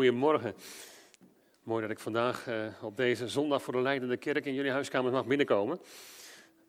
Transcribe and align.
goedemorgen. 0.00 0.54
Mooi 1.62 1.82
dat 1.82 1.90
ik 1.90 1.98
vandaag 1.98 2.48
uh, 2.48 2.54
op 2.82 2.96
deze 2.96 3.28
zondag 3.28 3.62
voor 3.62 3.72
de 3.72 3.80
Leidende 3.80 4.16
Kerk 4.16 4.46
in 4.46 4.54
jullie 4.54 4.70
huiskamer 4.70 5.12
mag 5.12 5.26
binnenkomen. 5.26 5.80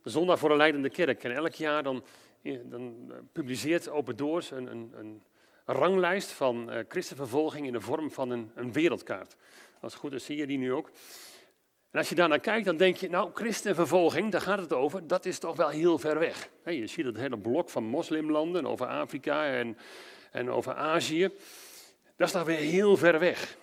Zondag 0.04 0.40
voor 0.40 0.50
de 0.50 0.56
Leidende 0.56 0.90
Kerk. 0.90 1.24
En 1.24 1.32
elk 1.32 1.54
jaar 1.54 1.84
dan, 1.84 2.04
dan 2.64 2.96
uh, 3.10 3.16
publiceert 3.32 3.90
Open 3.90 4.16
Doors 4.16 4.52
een, 4.52 4.72
een, 4.72 4.94
een 4.96 5.22
ranglijst 5.66 6.32
van 6.32 6.72
christenvervolging 6.88 7.66
in 7.66 7.74
de 7.74 7.82
vorm 7.82 8.12
van 8.12 8.30
een, 8.30 8.52
een, 8.56 8.74
wereldkaart. 8.74 9.36
Als 9.82 9.92
het 9.92 10.02
goed 10.02 10.14
is 10.14 10.26
zie 10.26 10.38
je 10.38 10.48
die 10.48 10.58
nu 10.58 10.74
ook. 10.74 10.92
En 11.92 12.00
als 12.00 12.10
je 12.10 12.16
daarnaar 12.16 12.40
kijkt, 12.40 12.66
dan 12.66 12.78
denk 12.78 12.96
je, 12.96 13.10
nou, 13.10 13.30
christenvervolging, 13.34 14.32
daar 14.32 14.42
gaat 14.42 14.60
het 14.60 14.74
over, 14.74 15.08
dat 15.08 15.26
is 15.26 15.40
toch 15.40 15.56
wel 15.56 15.70
heel 15.70 15.98
ver 15.98 16.20
weg. 16.20 16.50
Je 16.66 16.88
ziet 16.88 17.06
het 17.06 17.18
hele 17.18 17.38
blok 17.38 17.70
van 17.70 17.84
moslimlanden 17.84 18.66
over 18.66 18.88
Afrika 18.88 19.46
en, 19.46 19.78
en 20.32 20.50
over 20.50 20.74
Azië. 20.74 21.32
Dat 22.22 22.36
is 22.36 22.44
weer 22.44 22.58
heel 22.58 22.98
ver 22.98 23.20
weg. 23.20 23.58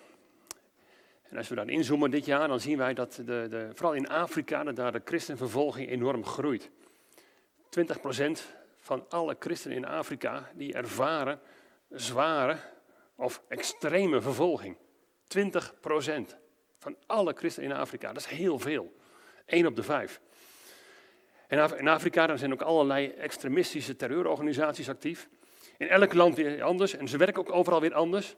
En 1.29 1.36
als 1.36 1.49
we 1.49 1.54
dan 1.54 1.68
inzoomen 1.68 2.11
dit 2.11 2.25
jaar, 2.25 2.49
dan 2.49 2.61
zien 2.61 2.79
wij 2.79 2.94
dat 2.94 3.14
de, 3.14 3.22
de, 3.25 3.68
vooral 3.75 3.94
in 3.94 4.08
Afrika 4.08 4.64
dat 4.64 4.76
daar 4.76 4.93
de 4.93 5.00
christenvervolging 5.04 5.89
enorm 5.89 6.25
groeit. 6.25 6.71
20% 7.71 8.30
van 8.79 9.04
alle 9.08 9.36
christenen 9.39 9.76
in 9.76 9.86
Afrika 9.86 10.50
die 10.54 10.72
ervaren 10.72 11.40
zware 11.90 12.57
of 13.14 13.43
extreme 13.49 14.21
vervolging. 14.21 14.77
20% 15.38 15.38
van 16.79 16.96
alle 17.07 17.32
christenen 17.36 17.71
in 17.71 17.77
Afrika, 17.77 18.13
dat 18.13 18.22
is 18.22 18.38
heel 18.38 18.58
veel. 18.58 18.96
1 19.46 19.66
op 19.66 19.77
de 19.77 19.82
5. 19.82 20.21
En 21.46 21.79
in 21.79 21.88
Afrika 21.88 22.36
zijn 22.36 22.52
ook 22.52 22.63
allerlei 22.63 23.08
extremistische 23.08 23.96
terreurorganisaties 23.96 24.88
actief. 24.88 25.29
In 25.79 25.89
elk 25.89 26.13
land 26.13 26.35
weer 26.35 26.63
anders 26.63 26.96
en 26.96 27.09
ze 27.09 27.17
werken 27.17 27.41
ook 27.41 27.53
overal 27.53 27.81
weer 27.81 27.95
anders. 27.95 28.35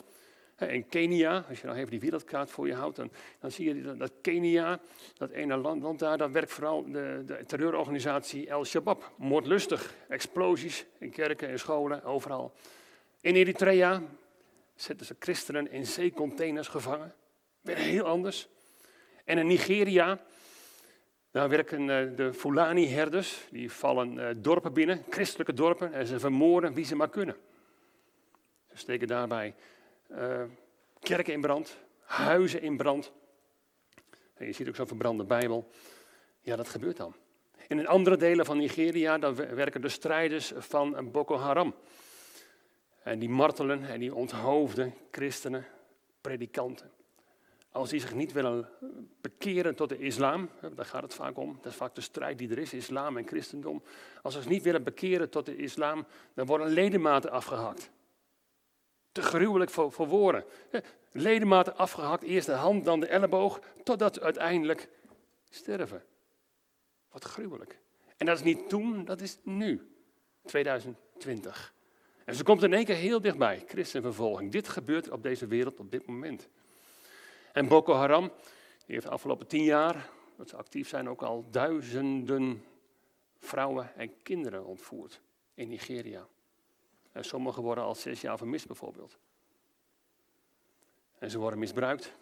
In 0.68 0.88
Kenia, 0.88 1.44
als 1.48 1.60
je 1.60 1.66
nou 1.66 1.78
even 1.78 1.90
die 1.90 2.00
wereldkaart 2.00 2.50
voor 2.50 2.66
je 2.66 2.74
houdt, 2.74 2.96
dan, 2.96 3.10
dan 3.38 3.50
zie 3.50 3.74
je 3.74 3.82
dat, 3.82 3.98
dat, 3.98 4.12
Kenia, 4.20 4.80
dat 5.16 5.30
ene 5.30 5.56
land, 5.56 5.82
land 5.82 5.98
daar, 5.98 6.18
daar 6.18 6.32
werkt 6.32 6.52
vooral 6.52 6.90
de, 6.90 7.22
de 7.26 7.44
terreurorganisatie 7.46 8.54
Al-Shabaab. 8.54 9.12
Moordlustig, 9.16 9.94
explosies 10.08 10.84
in 10.98 11.10
kerken 11.10 11.48
en 11.48 11.58
scholen, 11.58 12.04
overal. 12.04 12.52
In 13.20 13.34
Eritrea 13.34 14.02
zetten 14.74 15.06
ze 15.06 15.16
christenen 15.18 15.70
in 15.70 15.86
zeecontainers 15.86 16.68
gevangen. 16.68 17.14
Weer 17.60 17.76
heel 17.76 18.04
anders. 18.04 18.48
En 19.24 19.38
in 19.38 19.46
Nigeria, 19.46 20.20
daar 21.30 21.48
werken 21.48 21.80
uh, 21.80 22.16
de 22.16 22.32
Fulani-herders, 22.32 23.46
die 23.50 23.72
vallen 23.72 24.16
uh, 24.16 24.28
dorpen 24.36 24.72
binnen, 24.72 25.04
christelijke 25.10 25.54
dorpen, 25.54 25.92
en 25.92 26.06
ze 26.06 26.18
vermoorden 26.18 26.74
wie 26.74 26.84
ze 26.84 26.96
maar 26.96 27.10
kunnen. 27.10 27.36
Ze 28.70 28.76
steken 28.76 29.06
daarbij 29.06 29.54
uh, 30.10 30.42
kerken 31.00 31.32
in 31.32 31.40
brand, 31.40 31.76
huizen 32.00 32.62
in 32.62 32.76
brand. 32.76 33.12
En 34.34 34.46
je 34.46 34.52
ziet 34.52 34.68
ook 34.68 34.76
zo'n 34.76 34.86
verbrande 34.86 35.24
Bijbel. 35.24 35.70
Ja, 36.40 36.56
dat 36.56 36.68
gebeurt 36.68 36.96
dan. 36.96 37.14
In 37.68 37.86
andere 37.86 38.16
delen 38.16 38.46
van 38.46 38.56
Nigeria 38.56 39.18
dan 39.18 39.34
werken 39.34 39.80
de 39.80 39.88
strijders 39.88 40.52
van 40.56 41.10
Boko 41.10 41.36
Haram. 41.36 41.74
En 43.02 43.18
die 43.18 43.28
martelen 43.28 43.84
en 43.84 44.00
die 44.00 44.14
onthoofden 44.14 44.94
christenen, 45.10 45.66
predikanten. 46.20 46.90
Als 47.72 47.90
die 47.90 48.00
zich 48.00 48.14
niet 48.14 48.32
willen 48.32 48.68
bekeren 49.20 49.74
tot 49.74 49.88
de 49.88 49.98
islam, 49.98 50.48
daar 50.74 50.84
gaat 50.84 51.02
het 51.02 51.14
vaak 51.14 51.36
om, 51.36 51.58
dat 51.62 51.72
is 51.72 51.78
vaak 51.78 51.94
de 51.94 52.00
strijd 52.00 52.38
die 52.38 52.50
er 52.50 52.58
is, 52.58 52.72
islam 52.72 53.16
en 53.16 53.26
christendom. 53.26 53.82
Als 54.22 54.34
ze 54.34 54.40
zich 54.40 54.50
niet 54.50 54.62
willen 54.62 54.82
bekeren 54.82 55.30
tot 55.30 55.46
de 55.46 55.56
islam, 55.56 56.06
dan 56.34 56.46
worden 56.46 56.68
ledematen 56.68 57.30
afgehakt. 57.30 57.90
Te 59.12 59.22
gruwelijk 59.22 59.70
voor, 59.70 60.08
woorden. 60.08 60.44
Ledematen 61.12 61.76
afgehakt, 61.76 62.22
eerst 62.22 62.46
de 62.46 62.52
hand, 62.52 62.84
dan 62.84 63.00
de 63.00 63.06
elleboog, 63.06 63.60
totdat 63.84 64.14
ze 64.14 64.20
uiteindelijk 64.20 64.88
sterven. 65.50 66.04
Wat 67.10 67.24
gruwelijk. 67.24 67.78
En 68.16 68.26
dat 68.26 68.36
is 68.36 68.44
niet 68.44 68.68
toen, 68.68 69.04
dat 69.04 69.20
is 69.20 69.38
nu, 69.42 69.90
2020. 70.44 71.74
En 72.24 72.34
ze 72.34 72.42
komt 72.42 72.62
in 72.62 72.72
één 72.72 72.84
keer 72.84 72.96
heel 72.96 73.20
dichtbij, 73.20 73.64
christenvervolging. 73.66 74.52
Dit 74.52 74.68
gebeurt 74.68 75.10
op 75.10 75.22
deze 75.22 75.46
wereld 75.46 75.80
op 75.80 75.90
dit 75.90 76.06
moment. 76.06 76.48
En 77.52 77.68
Boko 77.68 77.92
Haram, 77.92 78.32
heeft 78.86 79.04
de 79.04 79.10
afgelopen 79.10 79.46
tien 79.46 79.64
jaar, 79.64 80.10
dat 80.36 80.48
ze 80.48 80.56
actief 80.56 80.88
zijn, 80.88 81.08
ook 81.08 81.22
al 81.22 81.50
duizenden 81.50 82.64
vrouwen 83.38 83.94
en 83.96 84.22
kinderen 84.22 84.64
ontvoerd 84.64 85.20
in 85.54 85.68
Nigeria. 85.68 86.26
En 87.12 87.24
sommigen 87.24 87.62
worden 87.62 87.84
al 87.84 87.94
zes 87.94 88.20
jaar 88.20 88.38
vermist 88.38 88.66
bijvoorbeeld. 88.66 89.18
En 91.18 91.30
ze 91.30 91.38
worden 91.38 91.58
misbruikt. 91.58 92.14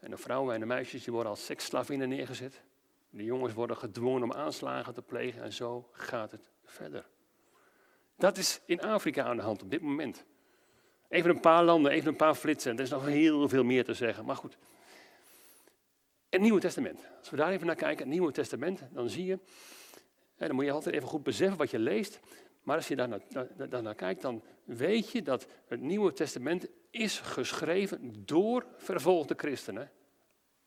En 0.00 0.10
de 0.10 0.16
vrouwen 0.16 0.54
en 0.54 0.60
de 0.60 0.66
meisjes 0.66 1.04
die 1.04 1.12
worden 1.12 1.30
als 1.30 1.44
seksslavinnen 1.44 2.08
neergezet. 2.08 2.62
De 3.10 3.24
jongens 3.24 3.54
worden 3.54 3.76
gedwongen 3.76 4.22
om 4.22 4.32
aanslagen 4.32 4.94
te 4.94 5.02
plegen 5.02 5.42
en 5.42 5.52
zo 5.52 5.88
gaat 5.92 6.30
het 6.30 6.50
verder. 6.64 7.06
Dat 8.16 8.36
is 8.36 8.60
in 8.64 8.80
Afrika 8.80 9.24
aan 9.24 9.36
de 9.36 9.42
hand 9.42 9.62
op 9.62 9.70
dit 9.70 9.80
moment. 9.80 10.24
Even 11.10 11.30
een 11.30 11.40
paar 11.40 11.64
landen, 11.64 11.92
even 11.92 12.08
een 12.08 12.16
paar 12.16 12.34
flitsen. 12.34 12.76
Er 12.76 12.82
is 12.82 12.90
nog 12.90 13.06
heel 13.06 13.48
veel 13.48 13.64
meer 13.64 13.84
te 13.84 13.94
zeggen, 13.94 14.24
maar 14.24 14.36
goed. 14.36 14.56
Het 16.28 16.40
Nieuwe 16.40 16.60
Testament. 16.60 17.00
Als 17.18 17.30
we 17.30 17.36
daar 17.36 17.52
even 17.52 17.66
naar 17.66 17.76
kijken, 17.76 17.98
het 17.98 18.14
Nieuwe 18.14 18.32
Testament, 18.32 18.80
dan 18.92 19.08
zie 19.08 19.24
je, 19.24 19.38
dan 20.36 20.54
moet 20.54 20.64
je 20.64 20.72
altijd 20.72 20.94
even 20.94 21.08
goed 21.08 21.22
beseffen 21.22 21.58
wat 21.58 21.70
je 21.70 21.78
leest. 21.78 22.20
Maar 22.62 22.76
als 22.76 22.88
je 22.88 22.96
daar 22.96 23.82
naar, 23.82 23.94
kijkt, 23.94 24.22
dan 24.22 24.42
weet 24.64 25.10
je 25.10 25.22
dat 25.22 25.46
het 25.68 25.80
Nieuwe 25.80 26.12
Testament 26.12 26.66
is 26.90 27.18
geschreven 27.18 28.12
door 28.24 28.66
vervolgde 28.76 29.34
christenen 29.36 29.90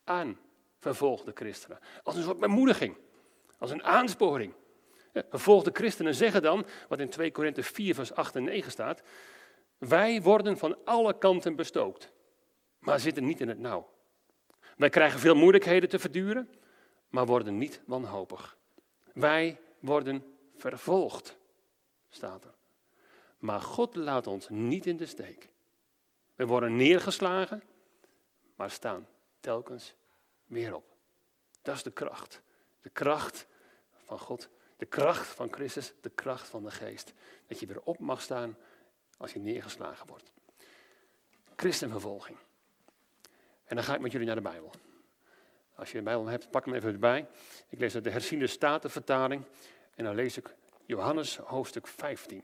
aan 0.03 0.39
vervolgde 0.79 1.31
christenen. 1.35 1.79
Als 2.03 2.15
een 2.15 2.23
soort 2.23 2.39
bemoediging, 2.39 2.97
als 3.57 3.71
een 3.71 3.83
aansporing. 3.83 4.53
Vervolgde 5.13 5.69
christenen 5.73 6.15
zeggen 6.15 6.41
dan, 6.41 6.65
wat 6.87 6.99
in 6.99 7.09
2 7.09 7.31
Korinthe 7.31 7.63
4, 7.63 7.95
vers 7.95 8.13
8 8.13 8.35
en 8.35 8.43
9 8.43 8.71
staat, 8.71 9.01
wij 9.87 10.21
worden 10.21 10.57
van 10.57 10.77
alle 10.85 11.17
kanten 11.17 11.55
bestookt, 11.55 12.11
maar 12.79 12.99
zitten 12.99 13.25
niet 13.25 13.41
in 13.41 13.47
het 13.47 13.59
nauw. 13.59 13.91
Wij 14.77 14.89
krijgen 14.89 15.19
veel 15.19 15.35
moeilijkheden 15.35 15.89
te 15.89 15.99
verduren, 15.99 16.49
maar 17.09 17.25
worden 17.25 17.57
niet 17.57 17.81
wanhopig. 17.85 18.57
Wij 19.13 19.59
worden 19.79 20.37
vervolgd, 20.55 21.37
staat 22.09 22.43
er. 22.43 22.53
Maar 23.37 23.61
God 23.61 23.95
laat 23.95 24.27
ons 24.27 24.49
niet 24.49 24.85
in 24.85 24.97
de 24.97 25.05
steek. 25.05 25.49
We 26.35 26.45
worden 26.45 26.75
neergeslagen, 26.75 27.63
maar 28.55 28.71
staan 28.71 29.07
telkens 29.39 29.95
weer 30.45 30.75
op. 30.75 30.85
Dat 31.61 31.75
is 31.75 31.83
de 31.83 31.91
kracht. 31.91 32.41
De 32.81 32.89
kracht 32.89 33.47
van 34.05 34.19
God 34.19 34.49
de 34.83 34.89
kracht 34.89 35.27
van 35.27 35.53
Christus, 35.53 35.93
de 36.01 36.09
kracht 36.09 36.47
van 36.47 36.63
de 36.63 36.71
geest. 36.71 37.13
Dat 37.47 37.59
je 37.59 37.65
weer 37.65 37.81
op 37.83 37.99
mag 37.99 38.21
staan 38.21 38.57
als 39.17 39.33
je 39.33 39.39
neergeslagen 39.39 40.07
wordt. 40.07 40.31
Christenvervolging. 41.55 42.37
En 43.63 43.75
dan 43.75 43.83
ga 43.83 43.95
ik 43.95 44.01
met 44.01 44.11
jullie 44.11 44.27
naar 44.27 44.35
de 44.35 44.41
Bijbel. 44.41 44.71
Als 45.75 45.91
je 45.91 45.97
een 45.97 46.03
Bijbel 46.03 46.25
hebt, 46.25 46.49
pak 46.49 46.65
hem 46.65 46.73
even 46.73 46.91
erbij. 46.91 47.27
Ik 47.69 47.79
lees 47.79 47.95
uit 47.95 48.03
de 48.03 48.09
herziende 48.09 48.47
statenvertaling. 48.47 49.43
En 49.95 50.03
dan 50.03 50.15
lees 50.15 50.37
ik 50.37 50.55
Johannes 50.85 51.37
hoofdstuk 51.37 51.87
15. 51.87 52.43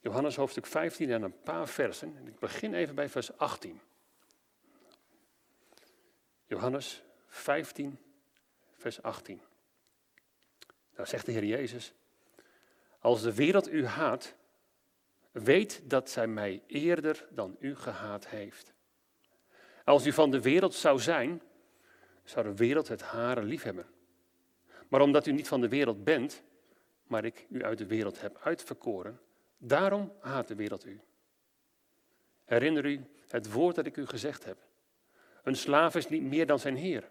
Johannes 0.00 0.36
hoofdstuk 0.36 0.66
15 0.66 1.10
en 1.10 1.22
een 1.22 1.40
paar 1.42 1.68
versen. 1.68 2.26
Ik 2.26 2.38
begin 2.38 2.74
even 2.74 2.94
bij 2.94 3.08
vers 3.08 3.36
18. 3.36 3.80
Johannes 6.46 7.02
15, 7.26 7.98
vers 8.76 9.02
18. 9.02 9.40
Dan 10.94 11.06
zegt 11.06 11.26
de 11.26 11.32
Heer 11.32 11.44
Jezus, 11.44 11.92
als 12.98 13.22
de 13.22 13.34
wereld 13.34 13.72
u 13.72 13.86
haat, 13.86 14.34
weet 15.32 15.82
dat 15.84 16.10
zij 16.10 16.26
mij 16.26 16.62
eerder 16.66 17.26
dan 17.30 17.56
u 17.58 17.76
gehaat 17.76 18.28
heeft. 18.28 18.72
Als 19.84 20.06
u 20.06 20.12
van 20.12 20.30
de 20.30 20.40
wereld 20.40 20.74
zou 20.74 21.00
zijn, 21.00 21.42
zou 22.24 22.46
de 22.46 22.54
wereld 22.54 22.88
het 22.88 23.02
hare 23.02 23.42
liefhebben. 23.42 23.86
Maar 24.88 25.00
omdat 25.00 25.26
u 25.26 25.32
niet 25.32 25.48
van 25.48 25.60
de 25.60 25.68
wereld 25.68 26.04
bent, 26.04 26.42
maar 27.06 27.24
ik 27.24 27.46
u 27.48 27.64
uit 27.64 27.78
de 27.78 27.86
wereld 27.86 28.20
heb 28.20 28.38
uitverkoren, 28.42 29.20
daarom 29.58 30.12
haat 30.20 30.48
de 30.48 30.54
wereld 30.54 30.86
u. 30.86 31.00
Herinner 32.44 32.84
u 32.84 33.04
het 33.28 33.52
woord 33.52 33.76
dat 33.76 33.86
ik 33.86 33.96
u 33.96 34.06
gezegd 34.06 34.44
heb. 34.44 34.58
Een 35.42 35.56
slaaf 35.56 35.94
is 35.94 36.08
niet 36.08 36.22
meer 36.22 36.46
dan 36.46 36.58
zijn 36.58 36.76
heer. 36.76 37.10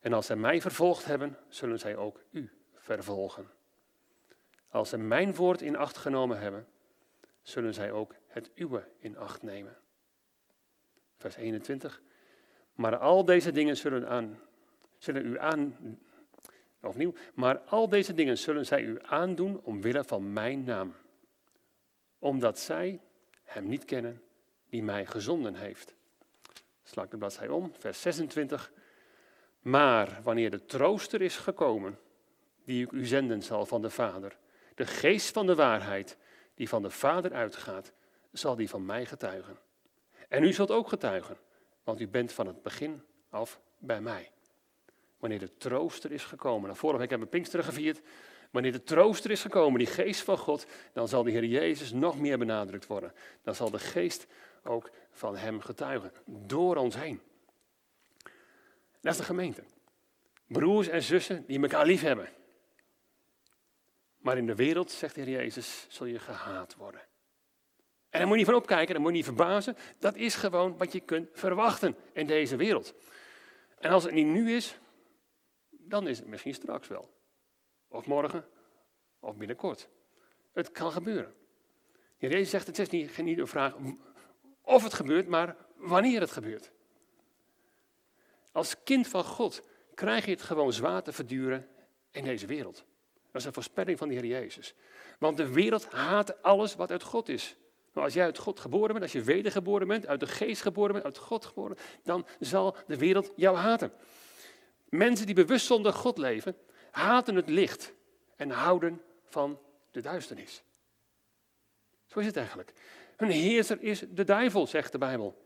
En 0.00 0.12
als 0.12 0.26
zij 0.26 0.36
mij 0.36 0.60
vervolgd 0.60 1.04
hebben, 1.04 1.38
zullen 1.48 1.78
zij 1.78 1.96
ook 1.96 2.20
u 2.30 2.50
vervolgen. 2.72 3.50
Als 4.68 4.88
ze 4.88 4.98
mijn 4.98 5.34
woord 5.34 5.62
in 5.62 5.76
acht 5.76 5.96
genomen 5.96 6.38
hebben, 6.38 6.66
zullen 7.44 7.74
zij 7.74 7.92
ook 7.92 8.14
het 8.26 8.50
uwe 8.54 8.88
in 8.98 9.16
acht 9.16 9.42
nemen. 9.42 9.76
Vers 11.16 11.36
21. 11.36 12.02
Maar 12.72 12.96
al 12.96 13.24
deze 13.24 13.52
dingen 13.52 13.76
zullen, 13.76 14.08
aan, 14.08 14.40
zullen 14.98 15.26
u 15.26 15.38
aan. 15.38 15.76
Opnieuw. 16.80 17.14
Maar 17.34 17.58
al 17.58 17.88
deze 17.88 18.14
dingen 18.14 18.38
zullen 18.38 18.66
zij 18.66 18.82
u 18.82 18.98
aandoen 19.02 19.60
omwille 19.62 20.04
van 20.04 20.32
mijn 20.32 20.64
naam. 20.64 20.94
Omdat 22.18 22.58
zij 22.58 23.00
hem 23.42 23.66
niet 23.66 23.84
kennen 23.84 24.22
die 24.68 24.82
mij 24.82 25.06
gezonden 25.06 25.54
heeft. 25.54 25.94
Sla 26.82 27.06
de 27.06 27.16
bladzij 27.16 27.48
om, 27.48 27.72
vers 27.78 28.00
26. 28.00 28.72
Maar 29.60 30.20
wanneer 30.22 30.50
de 30.50 30.64
trooster 30.64 31.22
is 31.22 31.36
gekomen, 31.36 31.98
die 32.64 32.84
ik 32.84 32.92
u 32.92 33.06
zenden 33.06 33.42
zal 33.42 33.66
van 33.66 33.82
de 33.82 33.90
Vader, 33.90 34.36
de 34.74 34.86
geest 34.86 35.32
van 35.32 35.46
de 35.46 35.54
waarheid, 35.54 36.16
die 36.54 36.68
van 36.68 36.82
de 36.82 36.90
Vader 36.90 37.32
uitgaat, 37.32 37.92
zal 38.32 38.56
die 38.56 38.68
van 38.68 38.84
mij 38.84 39.06
getuigen. 39.06 39.58
En 40.28 40.44
u 40.44 40.52
zult 40.52 40.70
ook 40.70 40.88
getuigen, 40.88 41.36
want 41.84 42.00
u 42.00 42.08
bent 42.08 42.32
van 42.32 42.46
het 42.46 42.62
begin 42.62 43.02
af 43.28 43.60
bij 43.78 44.00
mij. 44.00 44.30
Wanneer 45.18 45.38
de 45.38 45.56
trooster 45.56 46.12
is 46.12 46.24
gekomen, 46.24 46.66
nou, 46.66 46.76
vorige 46.76 46.98
week 46.98 47.10
hebben 47.10 47.26
we 47.28 47.34
Pinksteren 47.34 47.64
gevierd, 47.64 48.00
wanneer 48.50 48.72
de 48.72 48.82
trooster 48.82 49.30
is 49.30 49.40
gekomen, 49.40 49.78
die 49.78 49.88
geest 49.88 50.20
van 50.20 50.38
God, 50.38 50.66
dan 50.92 51.08
zal 51.08 51.22
de 51.22 51.30
Heer 51.30 51.44
Jezus 51.44 51.92
nog 51.92 52.18
meer 52.18 52.38
benadrukt 52.38 52.86
worden. 52.86 53.12
Dan 53.42 53.54
zal 53.54 53.70
de 53.70 53.78
geest 53.78 54.26
ook 54.62 54.90
van 55.10 55.36
hem 55.36 55.60
getuigen, 55.60 56.12
door 56.24 56.76
ons 56.76 56.96
heen. 56.96 57.20
Dat 59.00 59.12
is 59.12 59.16
de 59.16 59.24
gemeente. 59.24 59.64
Broers 60.46 60.88
en 60.88 61.02
zussen 61.02 61.44
die 61.46 61.60
elkaar 61.60 61.86
lief 61.86 62.00
hebben. 62.00 62.28
Maar 64.24 64.36
in 64.36 64.46
de 64.46 64.54
wereld, 64.54 64.90
zegt 64.90 65.14
de 65.14 65.20
Heer 65.20 65.30
Jezus, 65.30 65.86
zul 65.88 66.06
je 66.06 66.18
gehaat 66.18 66.74
worden. 66.74 67.00
En 68.10 68.18
daar 68.18 68.20
moet 68.20 68.30
je 68.30 68.36
niet 68.36 68.46
van 68.46 68.54
opkijken, 68.54 68.94
daar 68.94 69.02
moet 69.02 69.10
je 69.10 69.16
niet 69.16 69.24
verbazen. 69.24 69.76
Dat 69.98 70.16
is 70.16 70.34
gewoon 70.34 70.76
wat 70.76 70.92
je 70.92 71.00
kunt 71.00 71.28
verwachten 71.32 71.96
in 72.12 72.26
deze 72.26 72.56
wereld. 72.56 72.94
En 73.78 73.90
als 73.90 74.04
het 74.04 74.12
niet 74.12 74.26
nu 74.26 74.52
is, 74.52 74.78
dan 75.70 76.08
is 76.08 76.18
het 76.18 76.26
misschien 76.26 76.54
straks 76.54 76.88
wel. 76.88 77.14
Of 77.88 78.06
morgen, 78.06 78.48
of 79.20 79.36
binnenkort. 79.36 79.88
Het 80.52 80.70
kan 80.70 80.92
gebeuren. 80.92 81.34
De 82.18 82.28
Jezus 82.28 82.50
zegt, 82.50 82.66
het 82.66 82.78
is 82.78 82.88
niet, 82.88 83.16
niet 83.16 83.38
een 83.38 83.46
vraag 83.46 83.76
of 84.62 84.82
het 84.82 84.94
gebeurt, 84.94 85.28
maar 85.28 85.56
wanneer 85.76 86.20
het 86.20 86.30
gebeurt. 86.30 86.72
Als 88.52 88.82
kind 88.82 89.08
van 89.08 89.24
God 89.24 89.62
krijg 89.94 90.24
je 90.24 90.30
het 90.30 90.42
gewoon 90.42 90.72
zwaar 90.72 91.02
te 91.02 91.12
verduren 91.12 91.68
in 92.10 92.24
deze 92.24 92.46
wereld. 92.46 92.84
Dat 93.34 93.42
is 93.42 93.48
een 93.48 93.54
voorspelling 93.54 93.98
van 93.98 94.08
de 94.08 94.14
Heer 94.14 94.24
Jezus. 94.26 94.74
Want 95.18 95.36
de 95.36 95.52
wereld 95.52 95.86
haat 95.86 96.42
alles 96.42 96.74
wat 96.74 96.90
uit 96.90 97.02
God 97.02 97.28
is. 97.28 97.56
Maar 97.92 98.04
als 98.04 98.14
jij 98.14 98.24
uit 98.24 98.38
God 98.38 98.60
geboren 98.60 98.88
bent, 98.88 99.02
als 99.02 99.12
je 99.12 99.22
wedergeboren 99.22 99.88
bent, 99.88 100.06
uit 100.06 100.20
de 100.20 100.26
geest 100.26 100.62
geboren 100.62 100.92
bent, 100.92 101.04
uit 101.04 101.18
God 101.18 101.44
geboren, 101.44 101.76
dan 102.02 102.26
zal 102.40 102.76
de 102.86 102.96
wereld 102.96 103.32
jou 103.36 103.56
haten. 103.56 103.92
Mensen 104.88 105.26
die 105.26 105.34
bewust 105.34 105.66
zonder 105.66 105.92
God 105.92 106.18
leven, 106.18 106.56
haten 106.90 107.34
het 107.34 107.48
licht 107.48 107.94
en 108.36 108.50
houden 108.50 109.02
van 109.24 109.60
de 109.90 110.00
duisternis. 110.00 110.62
Zo 112.06 112.18
is 112.18 112.26
het 112.26 112.36
eigenlijk. 112.36 112.72
Hun 113.16 113.30
heerser 113.30 113.82
is 113.82 114.04
de 114.10 114.24
duivel, 114.24 114.66
zegt 114.66 114.92
de 114.92 114.98
Bijbel. 114.98 115.44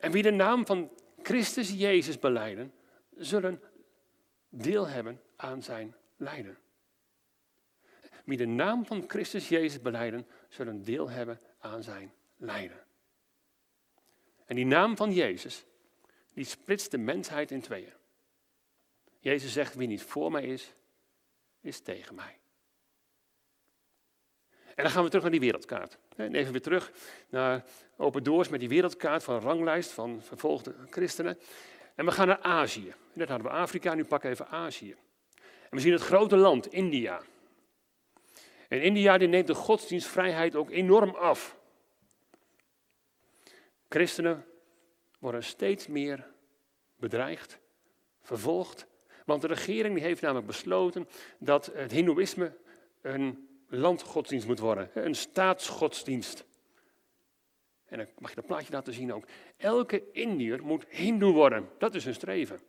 En 0.00 0.12
wie 0.12 0.22
de 0.22 0.30
naam 0.30 0.66
van 0.66 0.90
Christus 1.22 1.70
Jezus 1.70 2.18
beleiden, 2.18 2.72
zullen 3.16 3.62
deel 4.48 4.88
hebben 4.88 5.20
aan 5.36 5.62
zijn 5.62 5.94
lijden. 6.16 6.58
Wie 8.24 8.36
de 8.36 8.46
naam 8.46 8.86
van 8.86 9.04
Christus 9.06 9.48
Jezus 9.48 9.80
beleiden, 9.80 10.26
zullen 10.48 10.84
deel 10.84 11.10
hebben 11.10 11.40
aan 11.58 11.82
zijn 11.82 12.12
lijden. 12.36 12.84
En 14.46 14.56
die 14.56 14.66
naam 14.66 14.96
van 14.96 15.12
Jezus, 15.12 15.64
die 16.32 16.44
splitst 16.44 16.90
de 16.90 16.98
mensheid 16.98 17.50
in 17.50 17.60
tweeën. 17.60 17.92
Jezus 19.18 19.52
zegt, 19.52 19.74
wie 19.74 19.88
niet 19.88 20.02
voor 20.02 20.30
mij 20.30 20.42
is, 20.42 20.74
is 21.60 21.80
tegen 21.80 22.14
mij. 22.14 22.38
En 24.74 24.82
dan 24.82 24.90
gaan 24.90 25.02
we 25.02 25.08
terug 25.08 25.22
naar 25.22 25.32
die 25.32 25.40
wereldkaart. 25.40 25.98
En 26.16 26.34
even 26.34 26.52
weer 26.52 26.62
terug 26.62 26.92
naar 27.28 27.64
Open 27.96 28.22
Doors 28.22 28.48
met 28.48 28.60
die 28.60 28.68
wereldkaart 28.68 29.22
van 29.22 29.40
ranglijst 29.40 29.90
van 29.90 30.22
vervolgde 30.22 30.74
christenen. 30.90 31.38
En 31.94 32.04
we 32.04 32.12
gaan 32.12 32.26
naar 32.26 32.40
Azië. 32.40 32.94
Net 33.12 33.28
hadden 33.28 33.46
we 33.46 33.52
Afrika, 33.52 33.94
nu 33.94 34.04
pakken 34.04 34.30
we 34.30 34.34
even 34.34 34.48
Azië. 34.48 34.96
En 35.34 35.70
we 35.70 35.80
zien 35.80 35.92
het 35.92 36.02
grote 36.02 36.36
land, 36.36 36.66
India. 36.66 37.22
En 38.68 38.82
India 38.82 39.18
die 39.18 39.28
neemt 39.28 39.46
de 39.46 39.54
godsdienstvrijheid 39.54 40.56
ook 40.56 40.70
enorm 40.70 41.10
af. 41.10 41.56
Christenen 43.88 44.44
worden 45.18 45.44
steeds 45.44 45.86
meer 45.86 46.26
bedreigd, 46.96 47.58
vervolgd. 48.22 48.86
Want 49.24 49.40
de 49.40 49.46
regering 49.46 49.94
die 49.94 50.04
heeft 50.04 50.20
namelijk 50.20 50.46
besloten 50.46 51.08
dat 51.38 51.70
het 51.74 51.92
Hindoeïsme 51.92 52.56
een 53.00 53.48
landgodsdienst 53.68 54.46
moet 54.46 54.58
worden, 54.58 54.90
een 54.94 55.14
staatsgodsdienst. 55.14 56.44
En 57.84 57.98
dan 57.98 58.06
mag 58.18 58.30
je 58.30 58.36
dat 58.36 58.46
plaatje 58.46 58.72
laten 58.72 58.92
zien 58.92 59.12
ook. 59.12 59.24
Elke 59.56 60.02
Indiër 60.12 60.64
moet 60.64 60.84
Hindoe 60.88 61.32
worden. 61.32 61.68
Dat 61.78 61.94
is 61.94 62.04
hun 62.04 62.14
streven. 62.14 62.60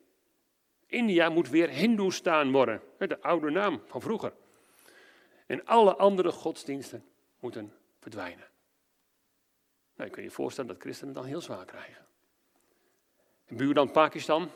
India 0.88 1.30
moet 1.30 1.50
weer 1.50 1.70
Hindoestaan 1.70 2.52
worden. 2.52 2.82
De 2.98 3.22
oude 3.22 3.50
naam 3.50 3.82
van 3.86 4.02
vroeger. 4.02 4.34
En 5.46 5.66
alle 5.66 5.96
andere 5.96 6.32
godsdiensten 6.32 7.06
moeten 7.40 7.74
verdwijnen. 8.00 8.48
Nou, 9.96 10.10
je 10.10 10.16
kunt 10.16 10.26
je 10.26 10.32
voorstellen 10.32 10.70
dat 10.70 10.82
christenen 10.82 11.14
dan 11.14 11.26
heel 11.26 11.42
zwaar 11.42 11.66
krijgen. 11.66 12.06
En 13.46 13.58
buurland 13.58 13.92
Pakistan. 13.92 14.50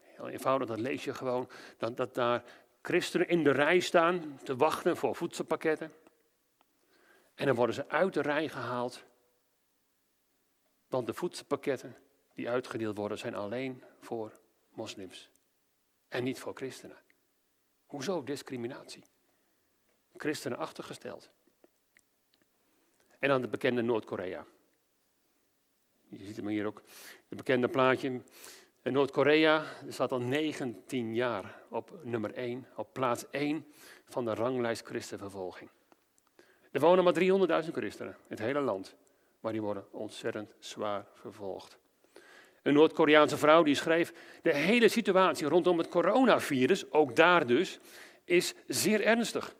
Heel 0.00 0.28
eenvoudig, 0.28 0.68
dat 0.68 0.78
lees 0.78 1.04
je 1.04 1.14
gewoon. 1.14 1.48
Dat 1.78 2.14
daar 2.14 2.44
christenen 2.82 3.28
in 3.28 3.44
de 3.44 3.50
rij 3.50 3.80
staan 3.80 4.40
te 4.42 4.56
wachten 4.56 4.96
voor 4.96 5.16
voedselpakketten. 5.16 5.92
En 7.34 7.46
dan 7.46 7.54
worden 7.54 7.74
ze 7.74 7.88
uit 7.88 8.14
de 8.14 8.22
rij 8.22 8.48
gehaald. 8.48 9.04
Want 10.88 11.06
de 11.06 11.14
voedselpakketten 11.14 11.96
die 12.34 12.48
uitgedeeld 12.48 12.96
worden 12.96 13.18
zijn 13.18 13.34
alleen 13.34 13.84
voor 14.00 14.40
moslims. 14.68 15.30
En 16.08 16.24
niet 16.24 16.40
voor 16.40 16.54
christenen. 16.54 16.96
Hoezo 17.88 18.24
discriminatie? 18.24 19.02
Christenen 20.16 20.58
achtergesteld. 20.58 21.30
En 23.18 23.28
dan 23.28 23.40
het 23.40 23.50
bekende 23.50 23.82
Noord-Korea. 23.82 24.46
Je 26.08 26.24
ziet 26.24 26.36
hem 26.36 26.46
hier 26.46 26.66
ook, 26.66 26.82
het 27.28 27.38
bekende 27.38 27.68
plaatje. 27.68 28.22
Noord-Korea 28.82 29.64
staat 29.88 30.12
al 30.12 30.20
19 30.20 31.14
jaar 31.14 31.62
op 31.68 32.00
nummer 32.02 32.34
1, 32.34 32.66
op 32.76 32.92
plaats 32.92 33.30
1 33.30 33.66
van 34.04 34.24
de 34.24 34.34
ranglijst 34.34 34.86
christenvervolging. 34.86 35.70
Er 36.70 36.80
wonen 36.80 37.04
maar 37.04 37.64
300.000 37.64 37.70
christenen 37.70 38.12
in 38.12 38.28
het 38.28 38.38
hele 38.38 38.60
land, 38.60 38.96
maar 39.40 39.52
die 39.52 39.62
worden 39.62 39.92
ontzettend 39.92 40.54
zwaar 40.58 41.06
vervolgd. 41.14 41.78
Een 42.62 42.74
Noord-Koreaanse 42.74 43.36
vrouw 43.36 43.62
die 43.62 43.74
schreef, 43.74 44.12
de 44.42 44.54
hele 44.54 44.88
situatie 44.88 45.46
rondom 45.46 45.78
het 45.78 45.88
coronavirus, 45.88 46.92
ook 46.92 47.16
daar 47.16 47.46
dus, 47.46 47.78
is 48.24 48.54
zeer 48.66 49.04
ernstig. 49.04 49.54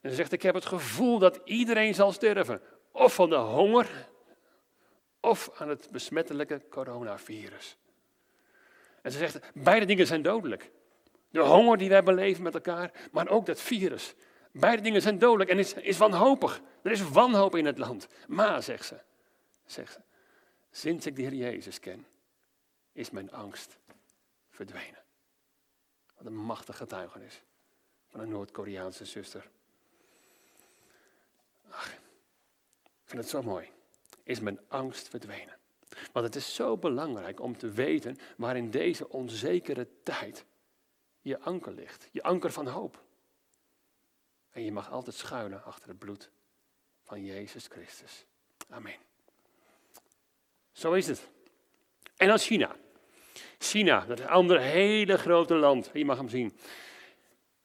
En 0.00 0.10
ze 0.10 0.16
zegt, 0.16 0.32
ik 0.32 0.42
heb 0.42 0.54
het 0.54 0.66
gevoel 0.66 1.18
dat 1.18 1.40
iedereen 1.44 1.94
zal 1.94 2.12
sterven, 2.12 2.60
of 2.92 3.14
van 3.14 3.30
de 3.30 3.36
honger, 3.36 4.08
of 5.20 5.50
aan 5.58 5.68
het 5.68 5.88
besmettelijke 5.90 6.62
coronavirus. 6.70 7.76
En 9.02 9.12
ze 9.12 9.18
zegt, 9.18 9.40
beide 9.54 9.86
dingen 9.86 10.06
zijn 10.06 10.22
dodelijk. 10.22 10.70
De 11.30 11.40
honger 11.40 11.78
die 11.78 11.88
wij 11.88 12.02
beleven 12.02 12.42
met 12.42 12.54
elkaar, 12.54 12.90
maar 13.12 13.28
ook 13.28 13.46
dat 13.46 13.60
virus. 13.60 14.14
Beide 14.52 14.82
dingen 14.82 15.02
zijn 15.02 15.18
dodelijk 15.18 15.50
en 15.50 15.58
is, 15.58 15.72
is 15.74 15.98
wanhopig. 15.98 16.60
Er 16.82 16.90
is 16.90 17.08
wanhoop 17.08 17.56
in 17.56 17.66
het 17.66 17.78
land. 17.78 18.08
Maar, 18.26 18.62
zegt 18.62 18.86
ze, 18.86 18.96
zegt 19.66 19.92
ze, 19.92 20.00
sinds 20.70 21.06
ik 21.06 21.16
de 21.16 21.22
Heer 21.22 21.34
Jezus 21.34 21.80
ken, 21.80 22.06
is 22.92 23.10
mijn 23.10 23.32
angst 23.32 23.78
verdwenen. 24.48 25.02
Wat 26.16 26.26
een 26.26 26.36
machtige 26.36 26.78
getuigenis 26.78 27.42
van 28.08 28.20
een 28.20 28.28
Noord-Koreaanse 28.28 29.04
zuster. 29.04 29.50
Ach, 31.68 31.92
ik 31.92 32.00
vind 33.04 33.22
het 33.22 33.30
zo 33.30 33.42
mooi. 33.42 33.70
Is 34.22 34.40
mijn 34.40 34.60
angst 34.68 35.08
verdwenen. 35.08 35.58
Want 36.12 36.26
het 36.26 36.36
is 36.36 36.54
zo 36.54 36.76
belangrijk 36.76 37.40
om 37.40 37.56
te 37.56 37.70
weten 37.70 38.18
waar 38.36 38.56
in 38.56 38.70
deze 38.70 39.08
onzekere 39.08 39.88
tijd 40.02 40.44
je 41.20 41.40
anker 41.40 41.72
ligt. 41.72 42.08
Je 42.12 42.22
anker 42.22 42.52
van 42.52 42.66
hoop. 42.66 43.02
En 44.50 44.62
je 44.62 44.72
mag 44.72 44.90
altijd 44.90 45.16
schuilen 45.16 45.64
achter 45.64 45.88
het 45.88 45.98
bloed 45.98 46.30
van 47.02 47.24
Jezus 47.24 47.66
Christus. 47.66 48.26
Amen. 48.68 48.96
Zo 50.72 50.92
is 50.92 51.06
het. 51.06 51.28
En 52.20 52.28
dan 52.28 52.38
China. 52.38 52.76
China, 53.58 54.04
dat 54.06 54.18
is 54.18 54.24
een 54.24 54.30
ander 54.30 54.60
hele 54.60 55.18
grote 55.18 55.54
land. 55.54 55.90
Je 55.92 56.04
mag 56.04 56.16
hem 56.16 56.28
zien. 56.28 56.52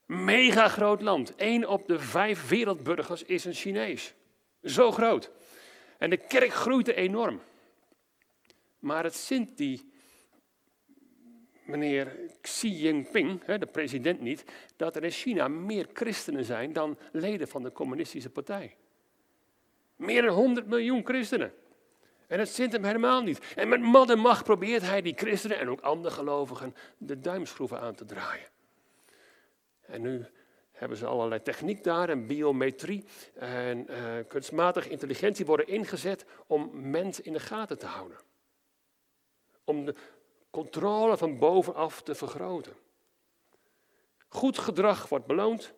Mega 0.06 0.68
groot 0.68 1.02
land. 1.02 1.34
Eén 1.38 1.68
op 1.68 1.88
de 1.88 2.00
vijf 2.00 2.48
wereldburgers 2.48 3.24
is 3.24 3.46
een 3.46 3.54
Chinees. 3.54 4.14
Zo 4.64 4.92
groot. 4.92 5.32
En 5.98 6.10
de 6.10 6.18
kerk 6.18 6.54
groeit 6.54 6.88
enorm. 6.88 7.42
Maar 8.80 9.04
het 9.04 9.16
zint 9.16 9.58
die 9.58 9.92
meneer 11.66 12.20
Xi 12.42 12.70
Jinping, 12.70 13.44
de 13.44 13.66
president 13.72 14.22
niet, 14.22 14.44
dat 14.76 14.96
er 14.96 15.04
in 15.04 15.12
China 15.12 15.48
meer 15.48 15.88
christenen 15.94 16.46
zijn 16.46 16.74
dan 16.74 16.98
leden 17.12 17.48
van 17.48 17.64
de 17.64 17.72
communistische 17.72 18.30
partij. 18.30 18.76
Meer 19.96 20.22
dan 20.22 20.36
100 20.36 20.68
miljoen 20.68 21.06
christenen. 21.06 21.54
En 22.28 22.40
het 22.40 22.50
zint 22.50 22.72
hem 22.72 22.84
helemaal 22.84 23.22
niet. 23.22 23.54
En 23.56 23.68
met 23.68 24.10
en 24.10 24.20
macht 24.20 24.44
probeert 24.44 24.82
hij 24.82 25.02
die 25.02 25.14
christenen 25.16 25.60
en 25.60 25.70
ook 25.70 25.82
andere 25.82 26.14
gelovigen 26.14 26.76
de 26.98 27.20
duimschroeven 27.20 27.80
aan 27.80 27.96
te 27.96 28.06
draaien. 28.06 28.48
En 29.82 30.02
nu 30.02 30.26
hebben 30.72 30.98
ze 30.98 31.06
allerlei 31.06 31.42
techniek 31.42 31.84
daar 31.84 32.10
en 32.10 32.28
biometrie 32.28 33.06
en 33.34 33.92
uh, 33.92 34.14
kunstmatige 34.28 34.90
intelligentie 34.90 35.46
worden 35.46 35.68
ingezet 35.68 36.26
om 36.48 36.90
mensen 36.90 37.24
in 37.24 37.34
de 37.34 37.40
gaten 37.40 37.78
te 37.78 37.86
houden. 37.86 38.18
Om 39.64 39.86
de 39.86 39.96
controle 40.50 41.18
van 41.18 41.40
bovenaf 41.40 42.02
te 42.02 42.16
vergroten. 42.16 42.74
Goed 44.28 44.58
gedrag 44.58 45.10
wordt 45.10 45.26
beloond 45.26 45.74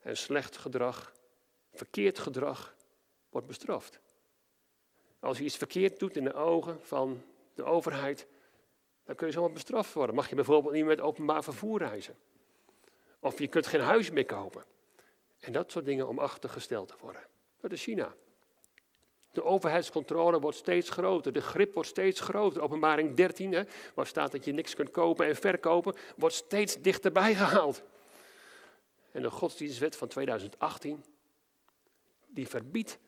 en 0.00 0.16
slecht 0.16 0.56
gedrag, 0.56 1.12
verkeerd 1.72 2.18
gedrag, 2.18 2.74
wordt 3.30 3.46
bestraft. 3.46 4.00
Als 5.20 5.38
je 5.38 5.44
iets 5.44 5.56
verkeerd 5.56 5.98
doet 5.98 6.16
in 6.16 6.24
de 6.24 6.34
ogen 6.34 6.80
van 6.82 7.22
de 7.54 7.64
overheid, 7.64 8.26
dan 9.04 9.14
kun 9.14 9.26
je 9.26 9.32
zomaar 9.32 9.52
bestraft 9.52 9.92
worden. 9.92 10.14
Mag 10.14 10.28
je 10.28 10.34
bijvoorbeeld 10.34 10.74
niet 10.74 10.84
met 10.84 11.00
openbaar 11.00 11.44
vervoer 11.44 11.78
reizen. 11.78 12.16
Of 13.20 13.38
je 13.38 13.48
kunt 13.48 13.66
geen 13.66 13.80
huis 13.80 14.10
meer 14.10 14.26
kopen. 14.26 14.64
En 15.40 15.52
dat 15.52 15.70
soort 15.70 15.84
dingen 15.84 16.08
om 16.08 16.18
achtergesteld 16.18 16.88
te 16.88 16.94
worden. 17.00 17.22
Dat 17.60 17.72
is 17.72 17.82
China. 17.82 18.14
De 19.32 19.44
overheidscontrole 19.44 20.40
wordt 20.40 20.56
steeds 20.56 20.90
groter, 20.90 21.32
de 21.32 21.40
grip 21.40 21.74
wordt 21.74 21.88
steeds 21.88 22.20
groter. 22.20 22.62
Openbaring 22.62 23.14
13, 23.14 23.52
hè, 23.52 23.62
waar 23.94 24.06
staat 24.06 24.32
dat 24.32 24.44
je 24.44 24.52
niks 24.52 24.74
kunt 24.74 24.90
kopen 24.90 25.26
en 25.26 25.36
verkopen, 25.36 25.94
wordt 26.16 26.34
steeds 26.34 26.76
dichterbij 26.80 27.34
gehaald. 27.34 27.82
En 29.12 29.22
de 29.22 29.30
godsdienstwet 29.30 29.96
van 29.96 30.08
2018, 30.08 31.04
die 32.26 32.48
verbiedt 32.48 32.98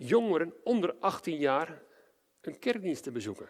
jongeren 0.00 0.54
onder 0.64 0.94
18 1.00 1.36
jaar 1.36 1.82
een 2.40 2.58
kerkdienst 2.58 3.02
te 3.02 3.10
bezoeken. 3.10 3.48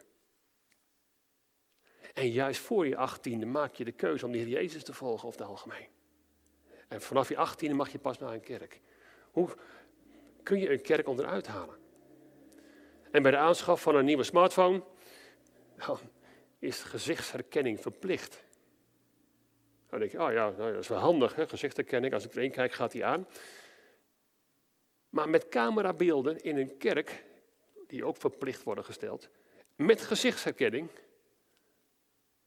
En 2.15 2.31
juist 2.31 2.61
voor 2.61 2.87
je 2.87 3.09
18e 3.09 3.47
maak 3.47 3.75
je 3.75 3.85
de 3.85 3.93
keuze 3.93 4.27
om 4.27 4.33
de 4.33 4.39
Heer 4.39 4.49
Jezus 4.49 4.85
te 4.85 4.93
volgen 4.93 5.29
of 5.29 5.37
het 5.39 5.47
algemeen. 5.47 5.87
En 6.89 7.01
vanaf 7.01 7.29
je 7.29 7.49
18e 7.49 7.75
mag 7.75 7.93
je 7.93 7.99
pas 7.99 8.19
naar 8.19 8.33
een 8.33 8.41
kerk. 8.41 8.81
Hoe 9.31 9.49
kun 10.43 10.59
je 10.59 10.71
een 10.71 10.83
kerk 10.83 11.09
onderuit 11.09 11.47
halen? 11.47 11.79
En 13.11 13.23
bij 13.23 13.31
de 13.31 13.37
aanschaf 13.37 13.83
van 13.83 13.95
een 13.95 14.05
nieuwe 14.05 14.23
smartphone 14.23 14.83
dan 15.87 15.99
is 16.59 16.83
gezichtsherkenning 16.83 17.81
verplicht. 17.81 18.45
Dan 19.89 19.99
denk 19.99 20.11
je, 20.11 20.23
oh 20.23 20.33
ja, 20.33 20.51
dat 20.51 20.75
is 20.75 20.89
wel 20.89 20.99
handig, 20.99 21.35
hè? 21.35 21.49
gezichtsherkenning. 21.49 22.15
Als 22.15 22.25
ik 22.25 22.35
erin 22.35 22.51
kijk, 22.51 22.73
gaat 22.73 22.93
die 22.93 23.05
aan. 23.05 23.27
Maar 25.11 25.29
met 25.29 25.49
camerabeelden 25.49 26.41
in 26.41 26.57
een 26.57 26.77
kerk, 26.77 27.25
die 27.87 28.05
ook 28.05 28.17
verplicht 28.17 28.63
worden 28.63 28.85
gesteld, 28.85 29.29
met 29.77 30.01
gezichtsherkenning, 30.01 30.91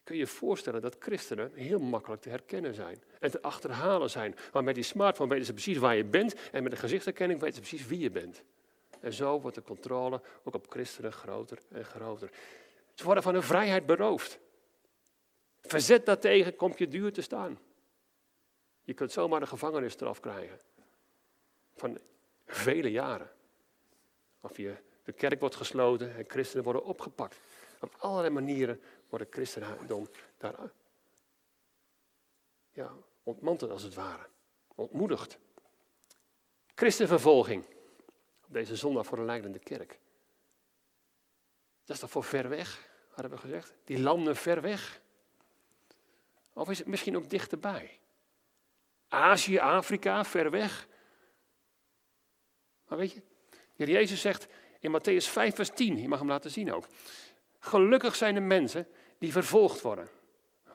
kun 0.03 0.15
je 0.15 0.21
je 0.21 0.27
voorstellen 0.27 0.81
dat 0.81 0.95
christenen 0.99 1.51
heel 1.53 1.79
makkelijk 1.79 2.21
te 2.21 2.29
herkennen 2.29 2.73
zijn 2.73 3.03
en 3.19 3.31
te 3.31 3.41
achterhalen 3.41 4.09
zijn. 4.09 4.35
Maar 4.53 4.63
met 4.63 4.75
die 4.75 4.83
smartphone 4.83 5.29
weten 5.29 5.45
ze 5.45 5.53
precies 5.53 5.77
waar 5.77 5.95
je 5.95 6.05
bent 6.05 6.35
en 6.51 6.63
met 6.63 6.71
de 6.71 6.77
gezichtsherkenning 6.77 7.39
weten 7.39 7.55
ze 7.55 7.61
precies 7.61 7.87
wie 7.87 7.99
je 7.99 8.11
bent. 8.11 8.43
En 8.99 9.13
zo 9.13 9.41
wordt 9.41 9.55
de 9.55 9.63
controle 9.63 10.21
ook 10.43 10.53
op 10.53 10.69
christenen 10.69 11.13
groter 11.13 11.57
en 11.69 11.85
groter. 11.85 12.29
Ze 12.93 13.03
worden 13.03 13.23
van 13.23 13.33
hun 13.33 13.43
vrijheid 13.43 13.85
beroofd. 13.85 14.39
Verzet 15.61 16.05
daartegen, 16.05 16.55
kom 16.55 16.73
je 16.75 16.87
duur 16.87 17.13
te 17.13 17.21
staan. 17.21 17.59
Je 18.83 18.93
kunt 18.93 19.11
zomaar 19.11 19.41
een 19.41 19.47
gevangenisstraf 19.47 20.19
krijgen. 20.19 20.59
Van 21.75 21.97
vele 22.55 22.91
jaren. 22.91 23.31
Of 24.41 24.57
je, 24.57 24.75
de 25.03 25.11
kerk 25.11 25.39
wordt 25.39 25.55
gesloten 25.55 26.15
en 26.15 26.25
christenen 26.27 26.63
worden 26.63 26.83
opgepakt. 26.83 27.37
Op 27.79 27.95
allerlei 27.97 28.33
manieren 28.33 28.81
worden 29.09 29.27
christendom 29.29 30.07
daar 30.37 30.55
ja, 32.71 32.91
ontmanteld 33.23 33.71
als 33.71 33.83
het 33.83 33.93
ware. 33.93 34.27
Ontmoedigd. 34.75 35.37
Christenvervolging. 36.75 37.65
Op 38.45 38.53
deze 38.53 38.75
zondag 38.75 39.05
voor 39.05 39.17
de 39.17 39.23
leidende 39.23 39.59
kerk. 39.59 39.99
Dat 41.85 41.95
is 41.95 41.99
toch 41.99 42.11
voor 42.11 42.23
ver 42.23 42.49
weg, 42.49 42.89
hadden 43.09 43.31
we 43.31 43.37
gezegd? 43.37 43.73
Die 43.83 43.99
landen 43.99 44.35
ver 44.35 44.61
weg. 44.61 45.01
Of 46.53 46.69
is 46.69 46.77
het 46.77 46.87
misschien 46.87 47.17
ook 47.17 47.29
dichterbij? 47.29 47.99
Azië, 49.07 49.57
Afrika, 49.57 50.25
ver 50.25 50.51
weg. 50.51 50.87
Maar 52.93 53.01
weet 53.01 53.21
je, 53.75 53.85
Jezus 53.85 54.21
zegt 54.21 54.47
in 54.79 54.91
Matthäus 54.91 55.25
5, 55.27 55.55
vers 55.55 55.69
10, 55.69 56.01
je 56.01 56.07
mag 56.07 56.19
hem 56.19 56.27
laten 56.27 56.51
zien 56.51 56.73
ook. 56.73 56.87
Gelukkig 57.59 58.15
zijn 58.15 58.33
de 58.33 58.39
mensen 58.39 58.87
die 59.17 59.31
vervolgd 59.31 59.81
worden, 59.81 60.07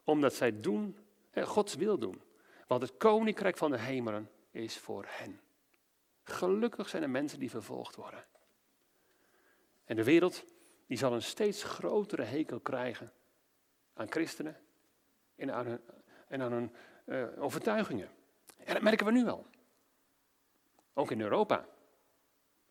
omdat 0.04 0.34
zij 0.34 0.60
doen, 0.60 0.96
Gods 1.34 1.74
wil 1.74 1.98
doen. 1.98 2.22
Want 2.66 2.82
het 2.82 2.96
koninkrijk 2.96 3.56
van 3.56 3.70
de 3.70 3.78
hemelen 3.78 4.30
is 4.50 4.78
voor 4.78 5.04
hen. 5.08 5.40
Gelukkig 6.22 6.88
zijn 6.88 7.02
de 7.02 7.08
mensen 7.08 7.38
die 7.38 7.50
vervolgd 7.50 7.94
worden. 7.94 8.24
En 9.84 9.96
de 9.96 10.04
wereld 10.04 10.44
die 10.86 10.98
zal 10.98 11.12
een 11.12 11.22
steeds 11.22 11.62
grotere 11.62 12.22
hekel 12.22 12.60
krijgen 12.60 13.12
aan 13.94 14.10
christenen 14.10 14.56
en 15.36 15.52
aan 15.54 15.66
hun, 15.66 15.80
en 16.28 16.42
aan 16.42 16.52
hun 16.52 16.74
uh, 17.04 17.42
overtuigingen. 17.42 18.08
En 18.56 18.74
dat 18.74 18.82
merken 18.82 19.06
we 19.06 19.12
nu 19.12 19.28
al. 19.28 19.46
Ook 20.94 21.10
in 21.10 21.20
Europa. 21.20 21.66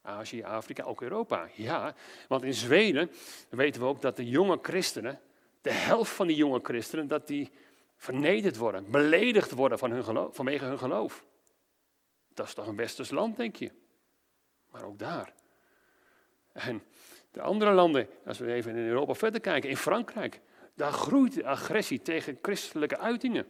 Azië, 0.08 0.44
Afrika, 0.44 0.84
ook 0.84 1.02
Europa. 1.02 1.50
Ja, 1.54 1.96
want 2.28 2.44
in 2.44 2.54
Zweden 2.54 3.12
weten 3.50 3.82
we 3.82 3.88
ook 3.88 4.02
dat 4.02 4.16
de 4.16 4.30
jonge 4.30 4.60
christenen, 4.62 5.20
de 5.62 5.72
helft 5.72 6.12
van 6.12 6.28
die 6.28 6.36
jonge 6.36 6.60
christenen, 6.64 7.08
dat 7.08 7.28
die 7.28 7.52
vernederd 7.96 8.58
worden, 8.58 8.92
beledigd 8.92 9.52
worden 9.52 9.78
van 9.78 9.92
hun 9.92 10.04
geloof, 10.04 10.36
vanwege 10.36 10.66
hun 10.66 10.78
geloof. 10.78 11.26
Dat 12.34 12.48
is 12.48 12.54
toch 12.54 12.68
een 12.68 12.76
westers 12.76 13.10
land, 13.10 13.38
denk 13.38 13.56
je. 13.56 13.72
Maar 14.72 14.84
ook 14.84 15.00
daar. 15.00 15.34
En 16.54 16.84
de 17.32 17.42
andere 17.42 17.72
landen, 17.72 18.10
als 18.26 18.38
we 18.38 18.54
even 18.54 18.76
in 18.76 18.88
Europa 18.88 19.14
verder 19.14 19.42
kijken, 19.42 19.70
in 19.70 19.78
Frankrijk, 19.78 20.42
daar 20.74 20.92
groeit 20.92 21.34
de 21.34 21.46
agressie 21.46 22.02
tegen 22.02 22.40
christelijke 22.42 22.98
uitingen. 22.98 23.46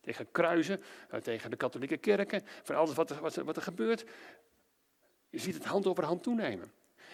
Tegen 0.00 0.30
kruisen, 0.30 0.82
eh, 1.08 1.20
tegen 1.20 1.50
de 1.50 1.56
katholieke 1.56 1.96
kerken, 1.96 2.42
van 2.62 2.76
alles 2.76 2.94
wat 2.94 3.36
wat 3.44 3.56
er 3.56 3.62
gebeurt. 3.62 4.04
Je 5.36 5.42
ziet 5.42 5.54
het 5.54 5.64
hand 5.64 5.86
over 5.86 6.04
hand 6.04 6.22
toenemen. 6.22 6.72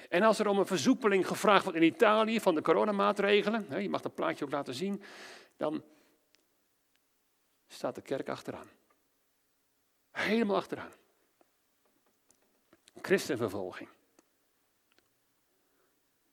En 0.08 0.22
als 0.22 0.38
er 0.38 0.46
om 0.46 0.58
een 0.58 0.66
versoepeling 0.66 1.26
gevraagd 1.26 1.62
wordt 1.64 1.78
in 1.78 1.84
Italië 1.84 2.40
van 2.40 2.54
de 2.54 2.62
coronamaatregelen, 2.62 3.82
je 3.82 3.88
mag 3.88 4.00
dat 4.00 4.14
plaatje 4.14 4.44
ook 4.44 4.50
laten 4.50 4.74
zien, 4.74 5.02
dan 5.56 5.84
staat 7.68 7.94
de 7.94 8.02
kerk 8.02 8.28
achteraan. 8.28 8.68
Helemaal 10.10 10.56
achteraan. 10.56 10.92
Christenvervolging. 13.00 13.88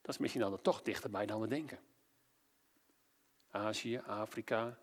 Dat 0.00 0.14
is 0.14 0.18
misschien 0.18 0.40
dan 0.40 0.62
toch 0.62 0.82
dichterbij 0.82 1.26
dan 1.26 1.40
we 1.40 1.46
denken. 1.46 1.78
Azië, 3.50 3.98
Afrika, 3.98 4.78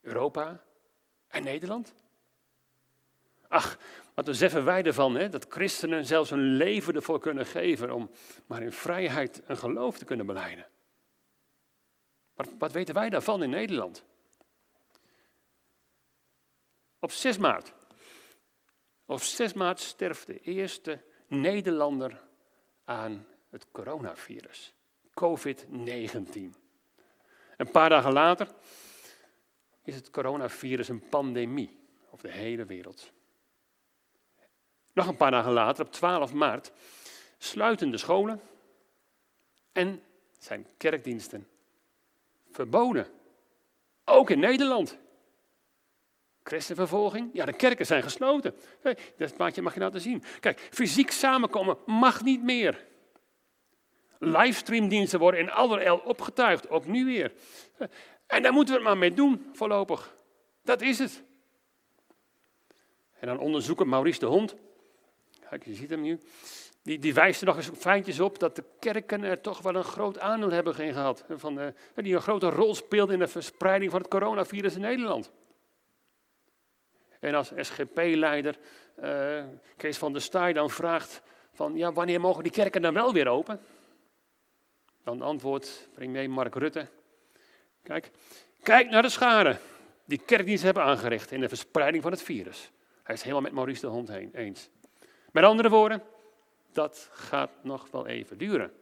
Europa 0.00 0.64
en 1.28 1.42
Nederland. 1.42 1.94
Ach, 3.48 3.78
wat 4.14 4.24
beseffen 4.24 4.64
wij 4.64 4.82
ervan, 4.82 5.14
hè, 5.14 5.28
dat 5.28 5.46
christenen 5.48 6.06
zelfs 6.06 6.30
hun 6.30 6.56
leven 6.56 6.94
ervoor 6.94 7.20
kunnen 7.20 7.46
geven 7.46 7.90
om 7.90 8.10
maar 8.46 8.62
in 8.62 8.72
vrijheid 8.72 9.42
een 9.46 9.56
geloof 9.56 9.98
te 9.98 10.04
kunnen 10.04 10.26
beleiden. 10.26 10.66
Wat, 12.34 12.48
wat 12.58 12.72
weten 12.72 12.94
wij 12.94 13.08
daarvan 13.08 13.42
in 13.42 13.50
Nederland? 13.50 14.04
Op 16.98 17.10
6 17.10 17.38
maart. 17.38 17.72
Op 19.04 19.20
6 19.20 19.52
maart 19.52 19.80
sterft 19.80 20.26
de 20.26 20.40
eerste 20.40 21.02
Nederlander 21.26 22.20
aan 22.84 23.26
het 23.50 23.66
coronavirus. 23.70 24.74
COVID-19. 25.10 26.54
Een 27.56 27.70
paar 27.70 27.88
dagen 27.88 28.12
later 28.12 28.48
is 29.82 29.94
het 29.94 30.10
coronavirus 30.10 30.88
een 30.88 31.08
pandemie 31.08 31.78
over 32.10 32.26
de 32.28 32.34
hele 32.34 32.64
wereld. 32.64 33.12
Nog 34.98 35.06
een 35.06 35.16
paar 35.16 35.30
dagen 35.30 35.52
later, 35.52 35.84
op 35.84 35.92
12 35.92 36.32
maart, 36.32 36.72
sluiten 37.38 37.90
de 37.90 37.96
scholen 37.96 38.40
en 39.72 40.02
zijn 40.38 40.66
kerkdiensten 40.76 41.48
verboden. 42.50 43.06
Ook 44.04 44.30
in 44.30 44.38
Nederland. 44.38 44.98
Christenvervolging? 46.42 47.30
Ja, 47.32 47.44
de 47.44 47.52
kerken 47.52 47.86
zijn 47.86 48.02
gesloten. 48.02 48.54
dat 49.16 49.36
plaatje 49.36 49.62
mag 49.62 49.74
je 49.74 49.80
laten 49.80 50.00
zien. 50.00 50.22
Kijk, 50.40 50.68
fysiek 50.70 51.10
samenkomen 51.10 51.78
mag 51.86 52.22
niet 52.22 52.42
meer. 52.42 52.86
Livestreamdiensten 54.18 55.18
worden 55.18 55.40
in 55.40 55.50
allerijl 55.50 55.98
opgetuigd, 55.98 56.68
ook 56.70 56.86
nu 56.86 57.04
weer. 57.04 57.32
En 58.26 58.42
daar 58.42 58.52
moeten 58.52 58.74
we 58.74 58.80
het 58.80 58.88
maar 58.88 58.98
mee 58.98 59.14
doen, 59.14 59.50
voorlopig. 59.52 60.14
Dat 60.62 60.80
is 60.80 60.98
het. 60.98 61.22
En 63.18 63.26
dan 63.26 63.38
onderzoeken 63.38 63.88
Maurice 63.88 64.18
de 64.18 64.26
Hond 64.26 64.56
Kijk, 65.48 65.64
je 65.64 65.74
ziet 65.74 65.90
hem 65.90 66.00
nu. 66.00 66.20
die, 66.82 66.98
die 66.98 67.14
wijst 67.14 67.40
er 67.40 67.46
nog 67.46 67.56
eens 67.56 67.70
feitjes 67.76 68.20
op 68.20 68.38
dat 68.38 68.56
de 68.56 68.64
kerken 68.78 69.22
er 69.22 69.40
toch 69.40 69.60
wel 69.60 69.74
een 69.74 69.84
groot 69.84 70.18
aandeel 70.18 70.50
hebben 70.50 70.74
gehad. 70.74 71.24
Van 71.28 71.72
die 71.94 72.14
een 72.14 72.20
grote 72.20 72.50
rol 72.50 72.74
speelden 72.74 73.14
in 73.14 73.20
de 73.20 73.28
verspreiding 73.28 73.90
van 73.90 74.00
het 74.00 74.10
coronavirus 74.10 74.74
in 74.74 74.80
Nederland. 74.80 75.30
En 77.20 77.34
als 77.34 77.52
SGP-leider 77.56 78.58
uh, 79.02 79.44
Kees 79.76 79.98
van 79.98 80.12
der 80.12 80.22
Staaij 80.22 80.52
dan 80.52 80.70
vraagt 80.70 81.22
van 81.52 81.76
ja, 81.76 81.92
wanneer 81.92 82.20
mogen 82.20 82.42
die 82.42 82.52
kerken 82.52 82.82
dan 82.82 82.94
wel 82.94 83.12
weer 83.12 83.28
open? 83.28 83.60
Dan 85.04 85.22
antwoordt 85.22 85.88
premier 85.94 86.30
Mark 86.30 86.54
Rutte, 86.54 86.88
kijk, 87.82 88.10
kijk 88.62 88.90
naar 88.90 89.02
de 89.02 89.08
schade 89.08 89.58
die 90.04 90.20
kerkdiensten 90.24 90.66
hebben 90.66 90.84
aangericht 90.84 91.30
in 91.30 91.40
de 91.40 91.48
verspreiding 91.48 92.02
van 92.02 92.12
het 92.12 92.22
virus. 92.22 92.70
Hij 93.02 93.14
is 93.14 93.22
helemaal 93.22 93.42
met 93.42 93.52
Maurice 93.52 93.80
de 93.80 93.86
Hond 93.86 94.08
heen, 94.08 94.30
eens. 94.34 94.68
Met 95.38 95.46
andere 95.46 95.68
woorden, 95.68 96.02
dat 96.72 97.08
gaat 97.12 97.50
nog 97.62 97.90
wel 97.90 98.06
even 98.06 98.38
duren. 98.38 98.72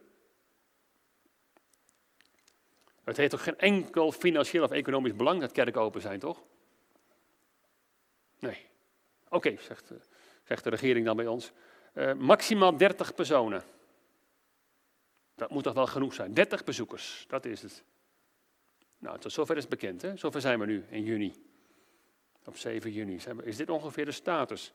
Het 3.03 3.17
heeft 3.17 3.31
toch 3.31 3.43
geen 3.43 3.57
enkel 3.57 4.11
financieel 4.11 4.63
of 4.63 4.71
economisch 4.71 5.15
belang 5.15 5.41
dat 5.41 5.51
kerken 5.51 5.81
open 5.81 6.01
zijn, 6.01 6.19
toch? 6.19 6.43
Nee. 8.39 8.65
Oké, 9.29 9.57
zegt, 9.57 9.91
eh, 10.45 10.57
de 10.57 10.69
regering 10.69 11.05
dan 11.05 11.15
bij 11.15 11.27
ons. 11.27 11.51
Uh, 11.93 12.13
maximaal 12.13 12.77
30 12.77 13.13
personen. 13.13 13.63
Dat 15.35 15.49
moet 15.49 15.63
toch 15.63 15.73
wel 15.73 15.87
genoeg 15.87 16.13
zijn. 16.13 16.33
30 16.33 16.63
bezoekers, 16.63 17.25
dat 17.27 17.45
is 17.45 17.61
het. 17.61 17.83
Nou, 18.97 19.19
tot 19.19 19.31
zover 19.31 19.55
is 19.55 19.61
het 19.61 19.71
bekend. 19.71 20.01
Hè? 20.01 20.17
Zover 20.17 20.41
zijn 20.41 20.59
we 20.59 20.65
nu 20.65 20.85
in 20.89 21.03
juni. 21.03 21.33
Op 22.45 22.57
7 22.57 22.91
juni 22.91 23.19
is 23.43 23.57
dit 23.57 23.69
ongeveer 23.69 24.05
de 24.05 24.11
status. 24.11 24.73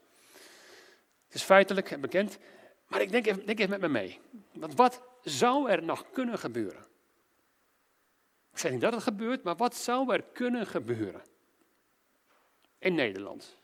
Het 1.33 1.41
is 1.41 1.47
feitelijk 1.47 2.01
bekend, 2.01 2.37
maar 2.87 3.01
ik 3.01 3.11
denk 3.11 3.25
even, 3.25 3.45
denk 3.45 3.59
even 3.59 3.69
met 3.69 3.81
me 3.81 3.87
mee. 3.87 4.19
Want 4.51 4.75
wat 4.75 5.01
zou 5.21 5.69
er 5.69 5.83
nog 5.83 6.09
kunnen 6.11 6.39
gebeuren? 6.39 6.85
Ik 8.51 8.57
zeg 8.57 8.71
niet 8.71 8.81
dat 8.81 8.93
het 8.93 9.03
gebeurt, 9.03 9.43
maar 9.43 9.55
wat 9.55 9.75
zou 9.75 10.13
er 10.13 10.23
kunnen 10.23 10.67
gebeuren? 10.67 11.21
In 12.77 12.95
Nederland. 12.95 13.57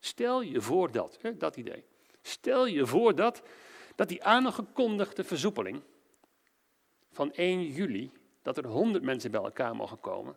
Stel 0.00 0.40
je 0.40 0.60
voor 0.60 0.92
dat, 0.92 1.18
hè, 1.20 1.36
dat 1.36 1.56
idee. 1.56 1.84
Stel 2.22 2.66
je 2.66 2.86
voor 2.86 3.14
dat, 3.14 3.42
dat 3.94 4.08
die 4.08 4.24
aangekondigde 4.24 5.24
versoepeling 5.24 5.82
van 7.10 7.32
1 7.32 7.66
juli, 7.66 8.12
dat 8.42 8.56
er 8.56 8.66
100 8.66 9.04
mensen 9.04 9.30
bij 9.30 9.42
elkaar 9.42 9.76
mogen 9.76 10.00
komen. 10.00 10.36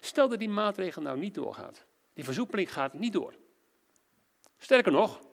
Stel 0.00 0.28
dat 0.28 0.38
die 0.38 0.48
maatregel 0.48 1.02
nou 1.02 1.18
niet 1.18 1.34
doorgaat. 1.34 1.84
Die 2.12 2.24
versoepeling 2.24 2.72
gaat 2.72 2.92
niet 2.92 3.12
door. 3.12 3.34
Sterker 4.58 4.92
nog, 4.92 5.26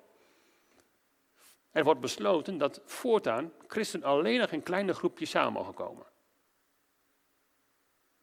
er 1.75 1.83
wordt 1.83 1.99
besloten 1.99 2.57
dat 2.57 2.81
voortaan 2.85 3.51
christenen 3.67 4.07
alleen 4.07 4.39
nog 4.39 4.51
in 4.51 4.63
kleine 4.63 4.93
groepjes 4.93 5.29
samen 5.29 5.53
mogen 5.53 5.73
komen. 5.73 6.05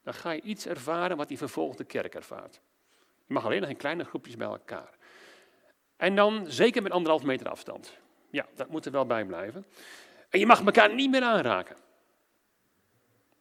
Dan 0.02 0.14
ga 0.14 0.30
je 0.30 0.40
iets 0.40 0.66
ervaren 0.66 1.16
wat 1.16 1.28
die 1.28 1.38
vervolgde 1.38 1.85
kerk 1.85 2.14
ervaart. 2.14 2.61
Je 3.26 3.35
mag 3.35 3.44
alleen 3.44 3.61
nog 3.61 3.71
in 3.71 3.76
kleine 3.76 4.04
groepjes 4.04 4.37
bij 4.37 4.47
elkaar. 4.47 4.99
En 5.97 6.16
dan 6.16 6.47
zeker 6.49 6.82
met 6.82 6.92
anderhalf 6.92 7.23
meter 7.23 7.49
afstand. 7.49 7.97
Ja, 8.30 8.47
dat 8.54 8.68
moet 8.68 8.87
er 8.87 8.92
wel 8.92 9.06
bij 9.06 9.25
blijven. 9.25 9.66
En 10.28 10.38
je 10.38 10.47
mag 10.47 10.64
elkaar 10.64 10.94
niet 10.94 11.11
meer 11.11 11.23
aanraken. 11.23 11.76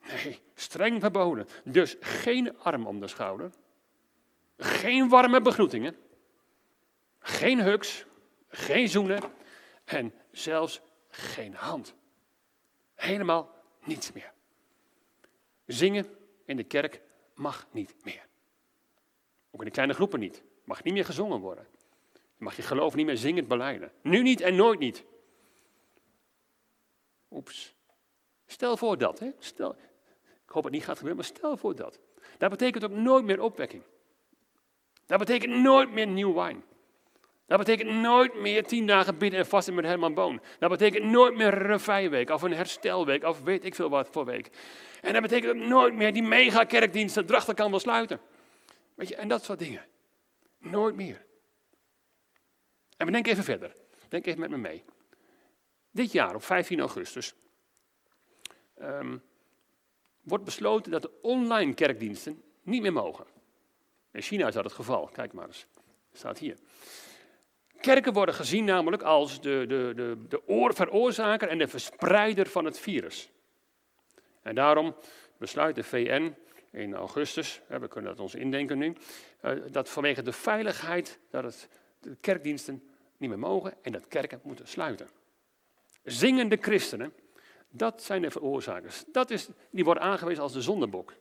Nee, 0.08 0.40
streng 0.56 1.02
verboden. 1.02 1.48
Dus 1.64 1.96
geen 2.00 2.60
arm 2.60 2.88
om 2.88 3.00
de 3.00 3.08
schouder. 3.08 3.52
Geen 4.58 5.10
warme 5.10 5.42
begroetingen. 5.42 5.96
Geen 7.20 7.62
hugs. 7.62 8.06
Geen 8.50 8.90
zoenen. 8.90 9.40
En 9.92 10.14
zelfs 10.32 10.82
geen 11.10 11.54
hand. 11.54 11.96
Helemaal 12.94 13.56
niets 13.84 14.12
meer. 14.12 14.34
Zingen 15.66 16.16
in 16.46 16.58
de 16.58 16.64
kerk 16.64 17.02
mag 17.36 17.68
niet 17.72 17.96
meer. 18.04 18.28
Ook 19.52 19.60
in 19.60 19.66
de 19.66 19.72
kleine 19.72 19.94
groepen 19.94 20.20
niet. 20.20 20.44
Mag 20.64 20.84
niet 20.84 20.94
meer 20.94 21.06
gezongen 21.06 21.40
worden. 21.40 21.68
Je 22.14 22.44
mag 22.44 22.56
je 22.56 22.62
geloof 22.62 22.96
niet 22.96 23.06
meer 23.06 23.18
zingend 23.18 23.48
beleiden. 23.48 23.92
Nu 24.02 24.22
niet 24.22 24.42
en 24.42 24.56
nooit 24.56 24.80
niet. 24.80 25.04
Oeps. 27.32 27.76
Stel 28.46 28.78
voor 28.78 28.98
dat. 28.98 29.20
Hè? 29.20 29.32
Stel, 29.40 29.76
ik 30.44 30.50
hoop 30.50 30.64
het 30.64 30.74
niet 30.74 30.84
gaat 30.84 30.98
gebeuren, 30.98 31.18
maar 31.18 31.36
stel 31.36 31.58
voor 31.58 31.76
dat. 31.76 32.00
Dat 32.38 32.50
betekent 32.50 32.84
ook 32.84 32.92
nooit 32.92 33.26
meer 33.26 33.42
opwekking. 33.42 33.84
Dat 35.06 35.20
betekent 35.20 35.54
nooit 35.54 35.92
meer 35.92 36.08
nieuw 36.08 36.34
wijn. 36.34 36.64
Dat 37.52 37.60
betekent 37.60 37.90
nooit 37.90 38.36
meer 38.36 38.64
tien 38.64 38.88
dagen 38.88 39.18
bidden 39.18 39.40
en 39.40 39.46
vasten 39.46 39.74
met 39.74 39.86
Herman 39.86 40.14
Boon. 40.14 40.42
Dat 40.60 40.70
betekent 40.70 41.04
nooit 41.04 41.36
meer 41.36 41.54
een 41.54 41.68
revijweek 41.68 42.30
of 42.30 42.42
een 42.42 42.54
herstelweek 42.54 43.24
of 43.24 43.42
weet 43.42 43.66
ik 43.66 43.76
veel 43.76 43.90
wat 43.90 44.10
voor 44.12 44.26
week. 44.26 44.50
En 45.02 45.14
dat 45.14 45.22
betekent 45.22 45.56
nooit 45.56 45.94
meer 45.94 46.14
die 46.14 46.24
mega 46.24 46.64
kerkdienst 46.64 47.16
dat 47.16 47.28
drachten 47.28 47.56
kan 47.56 47.70
wel 47.70 47.80
sluiten. 47.80 48.20
Weet 48.96 49.08
je, 49.08 49.16
en 49.16 49.28
dat 49.28 49.44
soort 49.44 49.60
dingen. 49.60 49.86
Nooit 50.58 50.96
meer. 50.96 51.26
En 52.98 53.06
we 53.06 53.12
denken 53.12 53.32
even 53.32 53.44
verder. 53.44 53.76
Denk 54.08 54.26
even 54.26 54.40
met 54.40 54.50
me 54.50 54.58
mee. 54.58 54.84
Dit 55.92 56.12
jaar, 56.12 56.36
op 56.36 56.44
15 56.44 56.80
augustus, 56.80 57.34
ehm, 58.78 59.18
wordt 60.22 60.44
besloten 60.44 60.92
dat 60.92 61.02
de 61.02 61.12
online 61.22 61.74
kerkdiensten 61.74 62.44
niet 62.62 62.82
meer 62.82 62.94
mogen. 62.94 63.26
In 64.12 64.22
China 64.22 64.48
is 64.48 64.54
dat 64.54 64.64
het 64.64 64.74
geval. 64.74 65.08
Kijk 65.08 65.34
maar 65.34 65.48
eens. 65.48 65.66
staat 66.14 66.38
hier. 66.38 66.58
Kerken 67.82 68.14
worden 68.14 68.36
gezien 68.36 68.66
namelijk 68.66 69.04
als 69.04 69.42
de, 69.42 69.66
de, 69.68 69.92
de, 69.96 70.18
de 70.28 70.70
veroorzaker 70.74 71.48
en 71.48 71.58
de 71.58 71.68
verspreider 71.68 72.48
van 72.48 72.66
het 72.66 72.80
virus. 72.80 73.30
En 74.42 74.56
daarom 74.56 74.96
besluit 75.38 75.76
de 75.76 75.84
VN 75.84 76.36
in 76.72 76.96
augustus, 76.96 77.62
we 77.68 77.88
kunnen 77.88 78.12
dat 78.12 78.20
ons 78.20 78.36
indenken 78.36 78.78
nu, 78.78 78.96
eh, 79.40 79.52
dat 79.72 79.90
vanwege 79.90 80.22
de 80.22 80.32
veiligheid 80.32 81.20
dat 81.30 81.44
het, 81.44 81.68
de 82.00 82.16
kerkdiensten 82.22 82.84
niet 83.18 83.30
meer 83.30 83.40
mogen 83.40 83.74
en 83.82 83.92
dat 83.92 84.08
kerken 84.08 84.40
moeten 84.44 84.68
sluiten. 84.68 85.10
Zingende 86.04 86.58
christenen, 86.62 87.14
dat 87.70 88.04
zijn 88.04 88.22
de 88.22 88.32
veroorzakers. 88.32 89.04
Dat 89.08 89.30
is, 89.30 89.50
die 89.70 89.84
worden 89.84 90.04
aangewezen 90.04 90.44
als 90.44 90.54
de 90.54 90.62
zondebok. 90.62 91.14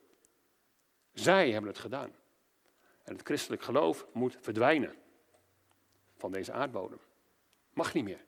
Zij 1.12 1.51
hebben 1.51 1.70
het 1.70 1.79
gedaan. 1.79 2.11
En 3.05 3.12
het 3.12 3.23
christelijk 3.23 3.62
geloof 3.62 4.07
moet 4.12 4.37
verdwijnen 4.40 4.94
van 6.21 6.33
deze 6.33 6.53
aardbodem. 6.53 6.99
Mag 7.73 7.95
niet 7.95 8.05
meer. 8.05 8.25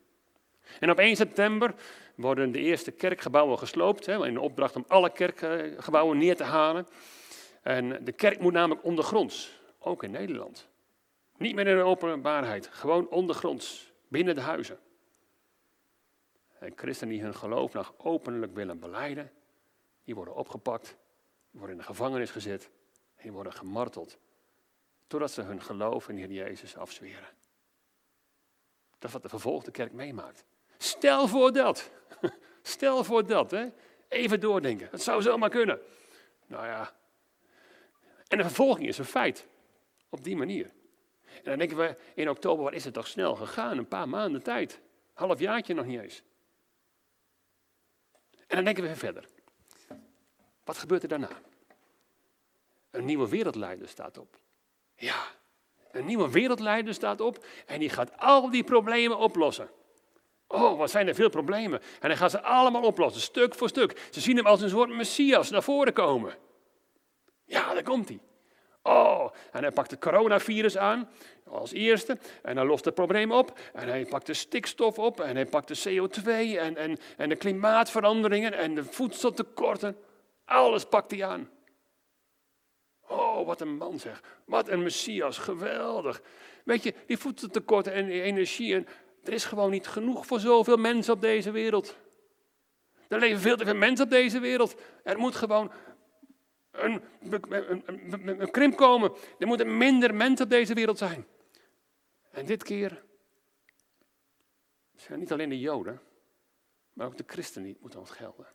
En 0.81 0.91
op 0.91 0.99
1 0.99 1.17
september 1.17 1.75
worden 2.15 2.53
de 2.53 2.59
eerste 2.59 2.91
kerkgebouwen 2.91 3.59
gesloopt, 3.59 4.07
hè, 4.07 4.27
in 4.27 4.35
de 4.35 4.41
opdracht 4.41 4.77
om 4.77 4.85
alle 4.89 5.13
kerkgebouwen 5.13 6.19
neer 6.19 6.37
te 6.37 6.45
halen. 6.45 6.87
En 7.63 8.05
de 8.05 8.13
kerk 8.13 8.41
moet 8.41 8.53
namelijk 8.53 8.85
ondergronds, 8.85 9.61
ook 9.79 10.03
in 10.03 10.11
Nederland. 10.11 10.69
Niet 11.37 11.55
meer 11.55 11.67
in 11.67 11.77
de 11.77 11.83
openbaarheid, 11.83 12.67
gewoon 12.67 13.09
ondergronds, 13.09 13.93
binnen 14.09 14.35
de 14.35 14.41
huizen. 14.41 14.79
En 16.59 16.73
christenen 16.77 17.15
die 17.15 17.23
hun 17.23 17.35
geloof 17.35 17.73
nog 17.73 17.95
openlijk 17.97 18.55
willen 18.55 18.79
beleiden, 18.79 19.31
die 20.05 20.15
worden 20.15 20.35
opgepakt, 20.35 20.97
worden 21.51 21.71
in 21.71 21.81
de 21.81 21.87
gevangenis 21.87 22.31
gezet 22.31 22.71
die 23.23 23.33
worden 23.33 23.53
gemarteld. 23.53 24.19
Totdat 25.07 25.31
ze 25.31 25.43
hun 25.43 25.63
geloof 25.63 26.09
in 26.09 26.15
de 26.15 26.21
Heer 26.21 26.31
Jezus 26.31 26.77
afzweren. 26.77 27.29
Dat 29.03 29.11
is 29.11 29.17
wat 29.17 29.23
de 29.23 29.39
vervolgde 29.39 29.71
kerk 29.71 29.93
meemaakt. 29.93 30.45
Stel 30.79 31.29
voor 31.29 31.53
dat. 31.53 31.91
Stel 32.63 33.05
voor 33.05 33.27
dat. 33.27 33.51
Hè? 33.51 33.69
Even 34.09 34.41
doordenken. 34.41 34.89
Het 34.91 35.03
zou 35.03 35.23
zomaar 35.23 35.51
kunnen. 35.51 35.81
Nou 36.47 36.67
ja. 36.67 36.95
En 38.29 38.37
de 38.39 38.45
vervolging 38.45 38.89
is 38.89 38.99
een 38.99 39.05
feit. 39.05 39.47
Op 40.09 40.25
die 40.25 40.37
manier. 40.37 40.73
En 41.25 41.43
dan 41.43 41.59
denken 41.59 41.77
we 41.77 41.97
in 42.15 42.31
oktober, 42.31 42.65
wat 42.65 42.73
is 42.73 42.85
het 42.85 42.95
toch 42.95 43.07
snel 43.07 43.35
gegaan? 43.35 43.79
Een 43.79 43.89
paar 43.89 44.09
maanden 44.09 44.43
tijd. 44.43 44.81
Halfjaartje 45.13 45.75
nog 45.75 45.87
niet 45.87 46.01
eens. 46.01 46.23
En 48.47 48.57
dan 48.57 48.65
denken 48.65 48.83
we 48.83 48.97
verder. 48.97 49.29
Wat 50.65 50.79
gebeurt 50.79 51.03
er 51.03 51.09
daarna? 51.09 51.41
Een 52.91 53.05
nieuwe 53.05 53.29
wereldleider 53.29 53.89
staat 53.89 54.19
op. 54.19 54.39
Ja, 54.97 55.25
een 55.93 56.05
nieuwe 56.05 56.31
wereldleider 56.31 56.95
staat 56.95 57.21
op 57.21 57.45
en 57.67 57.79
die 57.79 57.89
gaat 57.89 58.11
al 58.19 58.51
die 58.51 58.65
problemen 58.65 59.19
oplossen. 59.19 59.71
Oh, 60.47 60.79
wat 60.79 60.91
zijn 60.91 61.09
er 61.09 61.15
veel 61.15 61.29
problemen. 61.29 61.81
En 62.01 62.09
hij 62.09 62.17
gaat 62.17 62.31
ze 62.31 62.43
allemaal 62.43 62.83
oplossen, 62.83 63.21
stuk 63.21 63.55
voor 63.55 63.69
stuk. 63.69 64.09
Ze 64.11 64.21
zien 64.21 64.37
hem 64.37 64.47
als 64.47 64.61
een 64.61 64.69
soort 64.69 64.91
messias 64.91 65.51
naar 65.51 65.63
voren 65.63 65.93
komen. 65.93 66.35
Ja, 67.45 67.75
daar 67.75 67.83
komt 67.83 68.09
hij. 68.09 68.21
Oh, 68.83 69.31
en 69.53 69.63
hij 69.63 69.73
pakt 69.73 69.91
het 69.91 70.01
coronavirus 70.01 70.77
aan 70.77 71.11
als 71.49 71.73
eerste. 71.73 72.19
En 72.43 72.57
hij 72.57 72.67
lost 72.67 72.85
het 72.85 72.95
probleem 72.95 73.33
op. 73.33 73.59
En 73.73 73.89
hij 73.89 74.05
pakt 74.05 74.27
de 74.27 74.35
stikstof 74.35 74.99
op. 74.99 75.21
En 75.21 75.35
hij 75.35 75.47
pakt 75.47 75.69
de 75.69 76.09
CO2 76.09 76.27
en, 76.59 76.77
en, 76.77 76.99
en 77.17 77.29
de 77.29 77.37
klimaatveranderingen 77.37 78.53
en 78.53 78.75
de 78.75 78.85
voedseltekorten. 78.85 79.97
Alles 80.45 80.85
pakt 80.85 81.11
hij 81.11 81.25
aan. 81.25 81.51
Oh, 83.33 83.47
wat 83.47 83.61
een 83.61 83.77
man 83.77 83.99
zeg. 83.99 84.23
Wat 84.45 84.69
een 84.69 84.83
Messias, 84.83 85.39
geweldig. 85.39 86.23
Weet 86.65 86.83
je, 86.83 86.95
die 87.07 87.19
voedseltekorten 87.19 87.93
en 87.93 88.07
die 88.07 88.23
energie, 88.23 88.75
en 88.75 88.87
Er 89.23 89.33
is 89.33 89.45
gewoon 89.45 89.71
niet 89.71 89.87
genoeg 89.87 90.27
voor 90.27 90.41
zoveel 90.41 90.77
mensen 90.77 91.15
op 91.15 91.21
deze 91.21 91.51
wereld. 91.51 91.97
Er 93.09 93.19
leven 93.19 93.41
veel 93.41 93.57
te 93.57 93.65
veel 93.65 93.75
mensen 93.75 94.05
op 94.05 94.11
deze 94.11 94.41
wereld. 94.41 94.81
Er 95.03 95.19
moet 95.19 95.35
gewoon 95.35 95.73
een, 96.71 97.03
een, 97.21 97.83
een, 97.87 98.41
een 98.41 98.51
krimp 98.51 98.77
komen. 98.77 99.13
Er 99.39 99.47
moeten 99.47 99.77
minder 99.77 100.15
mensen 100.15 100.45
op 100.45 100.51
deze 100.51 100.75
wereld 100.75 100.99
zijn. 100.99 101.27
En 102.31 102.47
dit 102.47 102.63
keer 102.63 103.05
zijn 104.97 105.19
niet 105.19 105.33
alleen 105.33 105.49
de 105.49 105.61
Joden, 105.61 106.01
maar 106.93 107.07
ook 107.07 107.17
de 107.17 107.25
christenen 107.27 107.69
die 107.69 107.77
moeten 107.81 107.99
ontgelden. 107.99 108.47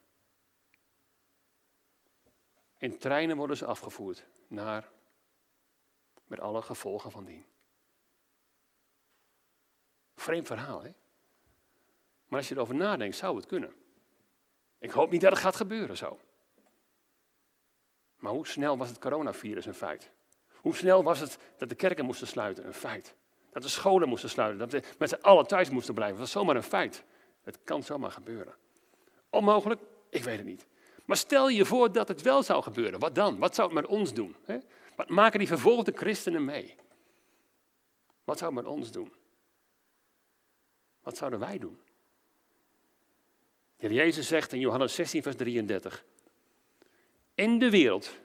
In 2.77 2.97
treinen 2.97 3.37
worden 3.37 3.57
ze 3.57 3.65
afgevoerd 3.65 4.25
naar, 4.47 4.89
met 6.25 6.39
alle 6.39 6.61
gevolgen 6.61 7.11
van 7.11 7.25
dien. 7.25 7.45
Vreemd 10.15 10.47
verhaal, 10.47 10.83
hè? 10.83 10.93
Maar 12.27 12.39
als 12.39 12.49
je 12.49 12.55
erover 12.55 12.75
nadenkt, 12.75 13.15
zou 13.15 13.35
het 13.35 13.45
kunnen. 13.45 13.73
Ik 14.79 14.91
hoop 14.91 15.11
niet 15.11 15.21
dat 15.21 15.31
het 15.31 15.39
gaat 15.39 15.55
gebeuren 15.55 15.97
zo. 15.97 16.19
Maar 18.17 18.31
hoe 18.31 18.47
snel 18.47 18.77
was 18.77 18.89
het 18.89 18.99
coronavirus 18.99 19.65
een 19.65 19.73
feit? 19.73 20.11
Hoe 20.55 20.75
snel 20.75 21.03
was 21.03 21.19
het 21.19 21.37
dat 21.57 21.69
de 21.69 21.75
kerken 21.75 22.05
moesten 22.05 22.27
sluiten? 22.27 22.65
Een 22.65 22.73
feit. 22.73 23.15
Dat 23.51 23.61
de 23.61 23.69
scholen 23.69 24.09
moesten 24.09 24.29
sluiten. 24.29 24.59
Dat 24.59 24.71
de 24.71 24.83
mensen 24.97 25.21
alle 25.21 25.45
thuis 25.45 25.69
moesten 25.69 25.93
blijven. 25.93 26.17
Dat 26.17 26.25
was 26.25 26.41
zomaar 26.41 26.55
een 26.55 26.63
feit. 26.63 27.03
Het 27.41 27.59
kan 27.63 27.83
zomaar 27.83 28.11
gebeuren. 28.11 28.55
Onmogelijk? 29.29 29.81
Ik 30.09 30.23
weet 30.23 30.37
het 30.37 30.45
niet. 30.45 30.67
Maar 31.07 31.17
stel 31.17 31.49
je 31.49 31.65
voor 31.65 31.91
dat 31.91 32.07
het 32.07 32.21
wel 32.21 32.43
zou 32.43 32.63
gebeuren. 32.63 32.99
Wat 32.99 33.15
dan? 33.15 33.37
Wat 33.37 33.55
zou 33.55 33.67
het 33.67 33.81
met 33.81 33.91
ons 33.91 34.13
doen? 34.13 34.35
Wat 34.95 35.09
maken 35.09 35.39
die 35.39 35.47
vervolgde 35.47 35.91
christenen 35.95 36.45
mee? 36.45 36.75
Wat 38.23 38.37
zou 38.37 38.55
het 38.55 38.63
met 38.63 38.73
ons 38.73 38.91
doen? 38.91 39.13
Wat 41.01 41.17
zouden 41.17 41.39
wij 41.39 41.57
doen? 41.57 41.79
Jezus 43.77 44.27
zegt 44.27 44.53
in 44.53 44.59
Johannes 44.59 44.95
16, 44.95 45.21
vers 45.21 45.35
33. 45.35 46.05
In 47.33 47.59
de 47.59 47.69
wereld 47.69 48.17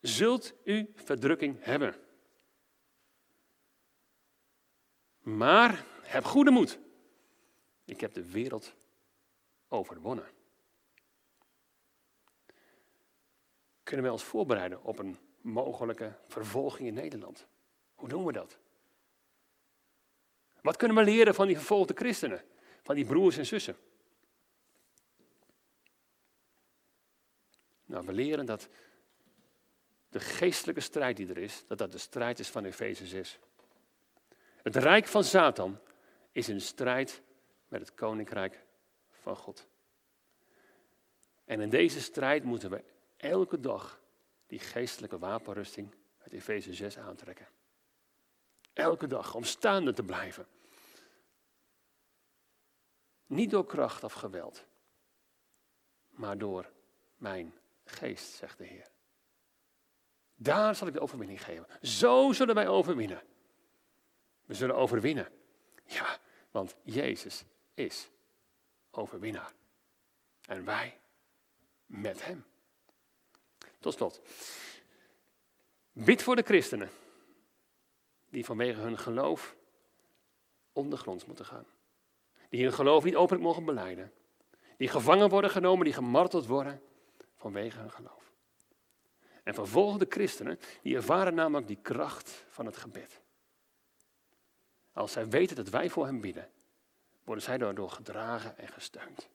zult 0.00 0.54
u 0.64 0.92
verdrukking 0.94 1.56
hebben. 1.60 1.94
Maar 5.20 5.84
heb 6.02 6.24
goede 6.24 6.50
moed. 6.50 6.78
Ik 7.84 8.00
heb 8.00 8.14
de 8.14 8.30
wereld 8.30 8.74
overwonnen. 9.68 10.35
Kunnen 13.86 14.04
wij 14.04 14.14
ons 14.14 14.24
voorbereiden 14.24 14.82
op 14.82 14.98
een 14.98 15.18
mogelijke 15.40 16.12
vervolging 16.24 16.88
in 16.88 16.94
Nederland? 16.94 17.46
Hoe 17.94 18.08
doen 18.08 18.24
we 18.24 18.32
dat? 18.32 18.58
Wat 20.60 20.76
kunnen 20.76 20.96
we 20.96 21.02
leren 21.02 21.34
van 21.34 21.46
die 21.46 21.56
vervolgde 21.56 21.94
christenen, 21.94 22.44
van 22.82 22.94
die 22.94 23.04
broers 23.04 23.36
en 23.36 23.46
zussen? 23.46 23.76
Nou, 27.84 28.06
we 28.06 28.12
leren 28.12 28.46
dat 28.46 28.68
de 30.08 30.20
geestelijke 30.20 30.80
strijd 30.80 31.16
die 31.16 31.28
er 31.28 31.38
is, 31.38 31.64
dat 31.66 31.78
dat 31.78 31.92
de 31.92 31.98
strijd 31.98 32.38
is 32.38 32.48
van 32.48 32.64
Efeze 32.64 33.06
6. 33.06 33.38
Het 34.62 34.76
rijk 34.76 35.06
van 35.06 35.24
Satan 35.24 35.78
is 36.32 36.48
in 36.48 36.60
strijd 36.60 37.22
met 37.68 37.80
het 37.80 37.94
koninkrijk 37.94 38.64
van 39.10 39.36
God. 39.36 39.66
En 41.44 41.60
in 41.60 41.70
deze 41.70 42.00
strijd 42.00 42.44
moeten 42.44 42.70
we 42.70 42.94
elke 43.16 43.60
dag 43.60 44.00
die 44.46 44.58
geestelijke 44.58 45.18
wapenrusting 45.18 45.94
uit 46.18 46.32
Efeze 46.32 46.74
6 46.74 46.98
aantrekken. 46.98 47.48
Elke 48.72 49.06
dag 49.06 49.34
om 49.34 49.44
staande 49.44 49.92
te 49.92 50.02
blijven. 50.02 50.46
Niet 53.26 53.50
door 53.50 53.66
kracht 53.66 54.04
of 54.04 54.12
geweld, 54.12 54.66
maar 56.08 56.38
door 56.38 56.70
mijn 57.16 57.54
geest, 57.84 58.32
zegt 58.32 58.58
de 58.58 58.64
Heer. 58.64 58.90
Daar 60.34 60.74
zal 60.74 60.86
ik 60.86 60.92
de 60.92 61.00
overwinning 61.00 61.42
geven. 61.44 61.66
Zo 61.82 62.32
zullen 62.32 62.54
wij 62.54 62.68
overwinnen. 62.68 63.22
We 64.44 64.54
zullen 64.54 64.76
overwinnen. 64.76 65.32
Ja, 65.84 66.18
want 66.50 66.76
Jezus 66.82 67.44
is 67.74 68.10
overwinnaar. 68.90 69.52
En 70.46 70.64
wij 70.64 71.00
met 71.86 72.24
Hem. 72.24 72.44
Tot 73.86 73.94
slot. 73.94 74.20
Bid 75.92 76.22
voor 76.22 76.36
de 76.36 76.42
christenen 76.42 76.90
die 78.30 78.44
vanwege 78.44 78.80
hun 78.80 78.98
geloof 78.98 79.56
ondergronds 80.72 81.24
moeten 81.24 81.44
gaan. 81.44 81.66
Die 82.48 82.62
hun 82.62 82.72
geloof 82.72 83.04
niet 83.04 83.16
openlijk 83.16 83.46
mogen 83.46 83.64
beleiden. 83.64 84.12
Die 84.76 84.88
gevangen 84.88 85.28
worden 85.28 85.50
genomen, 85.50 85.84
die 85.84 85.94
gemarteld 85.94 86.46
worden 86.46 86.82
vanwege 87.34 87.78
hun 87.78 87.90
geloof. 87.90 88.32
En 89.42 89.54
vervolgde 89.54 90.06
christenen, 90.08 90.58
die 90.82 90.96
ervaren 90.96 91.34
namelijk 91.34 91.66
die 91.66 91.78
kracht 91.82 92.44
van 92.48 92.66
het 92.66 92.76
gebed. 92.76 93.20
Als 94.92 95.12
zij 95.12 95.28
weten 95.28 95.56
dat 95.56 95.68
wij 95.68 95.90
voor 95.90 96.04
hen 96.04 96.20
bidden, 96.20 96.50
worden 97.24 97.44
zij 97.44 97.58
daardoor 97.58 97.90
gedragen 97.90 98.58
en 98.58 98.68
gesteund. 98.68 99.28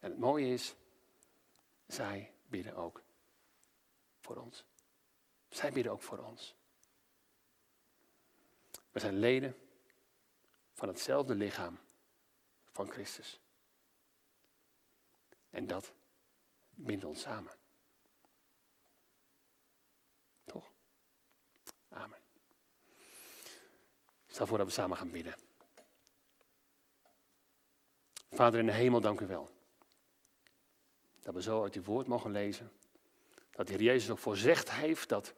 En 0.00 0.10
het 0.10 0.18
mooie 0.18 0.52
is, 0.52 0.74
zij 1.86 2.33
bidden 2.54 2.76
ook 2.76 3.02
voor 4.20 4.36
ons. 4.36 4.64
Zij 5.48 5.72
bidden 5.72 5.92
ook 5.92 6.02
voor 6.02 6.18
ons. 6.18 6.54
We 8.90 9.00
zijn 9.00 9.18
leden 9.18 9.56
van 10.72 10.88
hetzelfde 10.88 11.34
lichaam 11.34 11.78
van 12.70 12.90
Christus. 12.90 13.40
En 15.50 15.66
dat 15.66 15.92
bindt 16.70 17.04
ons 17.04 17.20
samen. 17.20 17.52
Toch? 20.44 20.72
Amen. 21.88 22.18
Stel 24.26 24.46
voor 24.46 24.58
dat 24.58 24.66
we 24.66 24.72
samen 24.72 24.96
gaan 24.96 25.10
bidden. 25.10 25.34
Vader 28.30 28.60
in 28.60 28.66
de 28.66 28.72
hemel, 28.72 29.00
dank 29.00 29.20
u 29.20 29.26
wel. 29.26 29.63
Dat 31.24 31.34
we 31.34 31.42
zo 31.42 31.62
uit 31.62 31.74
uw 31.74 31.82
woord 31.82 32.06
mogen 32.06 32.30
lezen. 32.30 32.72
Dat 33.50 33.66
de 33.66 33.72
Heer 33.72 33.82
Jezus 33.82 34.10
ook 34.10 34.18
voorzegd 34.18 34.70
heeft 34.70 35.08
dat 35.08 35.34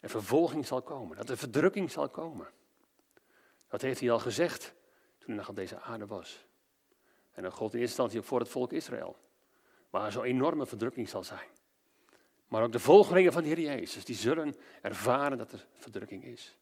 er 0.00 0.10
vervolging 0.10 0.66
zal 0.66 0.82
komen. 0.82 1.16
Dat 1.16 1.28
er 1.28 1.36
verdrukking 1.36 1.90
zal 1.90 2.08
komen. 2.08 2.48
Dat 3.68 3.80
heeft 3.80 4.00
hij 4.00 4.10
al 4.10 4.18
gezegd 4.18 4.74
toen 5.18 5.28
hij 5.28 5.36
nog 5.36 5.48
op 5.48 5.56
deze 5.56 5.80
aarde 5.80 6.06
was. 6.06 6.46
En 7.32 7.42
dan 7.42 7.52
God 7.52 7.74
in 7.74 7.80
eerste 7.80 7.80
instantie 7.80 8.18
ook 8.18 8.24
voor 8.24 8.40
het 8.40 8.48
volk 8.48 8.72
Israël. 8.72 9.16
Waar 9.90 10.12
zo'n 10.12 10.24
enorme 10.24 10.66
verdrukking 10.66 11.08
zal 11.08 11.24
zijn. 11.24 11.48
Maar 12.48 12.62
ook 12.62 12.72
de 12.72 12.78
volgelingen 12.78 13.32
van 13.32 13.42
de 13.42 13.48
Heer 13.48 13.60
Jezus, 13.60 14.04
die 14.04 14.16
zullen 14.16 14.54
ervaren 14.82 15.38
dat 15.38 15.52
er 15.52 15.66
verdrukking 15.74 16.24
is. 16.24 16.56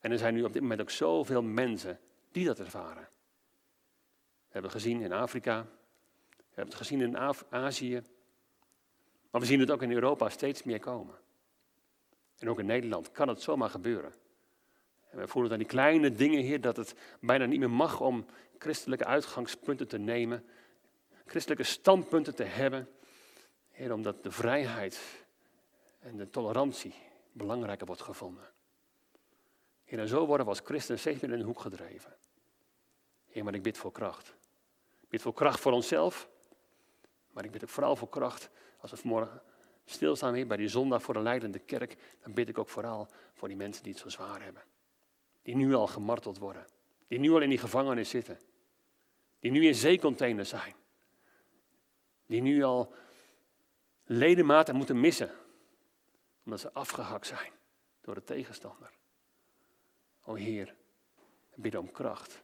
En 0.00 0.12
er 0.12 0.18
zijn 0.18 0.34
nu 0.34 0.44
op 0.44 0.52
dit 0.52 0.62
moment 0.62 0.80
ook 0.80 0.90
zoveel 0.90 1.42
mensen 1.42 2.00
die 2.30 2.46
dat 2.46 2.58
ervaren. 2.58 3.08
We 4.46 4.52
hebben 4.52 4.70
gezien 4.70 5.00
in 5.00 5.12
Afrika, 5.12 5.66
we 6.56 6.62
hebben 6.62 6.74
het 6.78 6.86
gezien 6.86 7.00
in 7.00 7.18
Azië, 7.50 8.02
maar 9.30 9.40
we 9.40 9.46
zien 9.46 9.60
het 9.60 9.70
ook 9.70 9.82
in 9.82 9.92
Europa 9.92 10.28
steeds 10.28 10.62
meer 10.62 10.78
komen. 10.78 11.14
En 12.38 12.48
ook 12.48 12.58
in 12.58 12.66
Nederland 12.66 13.10
kan 13.12 13.28
het 13.28 13.42
zomaar 13.42 13.70
gebeuren. 13.70 14.14
En 15.10 15.18
we 15.18 15.28
voelen 15.28 15.50
dan 15.50 15.58
die 15.58 15.68
kleine 15.68 16.10
dingen 16.10 16.40
hier 16.40 16.60
dat 16.60 16.76
het 16.76 16.94
bijna 17.20 17.44
niet 17.44 17.58
meer 17.58 17.70
mag 17.70 18.00
om 18.00 18.26
christelijke 18.58 19.04
uitgangspunten 19.04 19.88
te 19.88 19.98
nemen, 19.98 20.44
christelijke 21.26 21.64
standpunten 21.64 22.34
te 22.34 22.42
hebben. 22.42 22.88
Heer, 23.68 23.92
omdat 23.92 24.22
de 24.22 24.30
vrijheid 24.30 25.00
en 25.98 26.16
de 26.16 26.30
tolerantie 26.30 26.94
belangrijker 27.32 27.86
wordt 27.86 28.02
gevonden. 28.02 28.52
En 29.84 30.08
zo 30.08 30.26
worden 30.26 30.46
we 30.46 30.52
als 30.52 30.60
christenen 30.64 31.00
steeds 31.00 31.20
meer 31.20 31.32
in 31.32 31.38
een 31.38 31.46
hoek 31.46 31.60
gedreven. 31.60 32.16
Heer, 33.26 33.44
maar 33.44 33.54
ik 33.54 33.62
bid 33.62 33.78
voor 33.78 33.92
kracht. 33.92 34.34
Ik 35.00 35.08
bid 35.08 35.22
voor 35.22 35.34
kracht 35.34 35.60
voor 35.60 35.72
onszelf, 35.72 36.28
maar 37.36 37.44
ik 37.44 37.50
bid 37.50 37.62
ook 37.62 37.68
vooral 37.68 37.96
voor 37.96 38.08
kracht 38.08 38.50
als 38.78 38.90
we 38.90 38.96
vanmorgen 38.96 39.42
stilstaan 39.84 40.32
weer 40.32 40.46
bij 40.46 40.56
die 40.56 40.68
zondag 40.68 41.02
voor 41.02 41.14
de 41.14 41.20
leidende 41.20 41.58
kerk. 41.58 41.96
Dan 42.22 42.32
bid 42.32 42.48
ik 42.48 42.58
ook 42.58 42.68
vooral 42.68 43.08
voor 43.34 43.48
die 43.48 43.56
mensen 43.56 43.82
die 43.82 43.92
het 43.92 44.00
zo 44.00 44.08
zwaar 44.08 44.42
hebben. 44.42 44.62
Die 45.42 45.56
nu 45.56 45.74
al 45.74 45.86
gemarteld 45.86 46.38
worden. 46.38 46.66
Die 47.08 47.18
nu 47.18 47.30
al 47.30 47.40
in 47.40 47.48
die 47.48 47.58
gevangenis 47.58 48.08
zitten. 48.08 48.40
Die 49.38 49.50
nu 49.50 49.66
in 49.66 49.74
zeecontainers 49.74 50.48
zijn. 50.48 50.74
Die 52.26 52.42
nu 52.42 52.62
al 52.62 52.92
ledematen 54.04 54.76
moeten 54.76 55.00
missen. 55.00 55.30
Omdat 56.44 56.60
ze 56.60 56.72
afgehakt 56.72 57.26
zijn 57.26 57.52
door 58.00 58.14
de 58.14 58.24
tegenstander. 58.24 58.90
O 60.22 60.34
Heer, 60.34 60.74
bidden 61.54 61.80
om 61.80 61.90
kracht. 61.90 62.42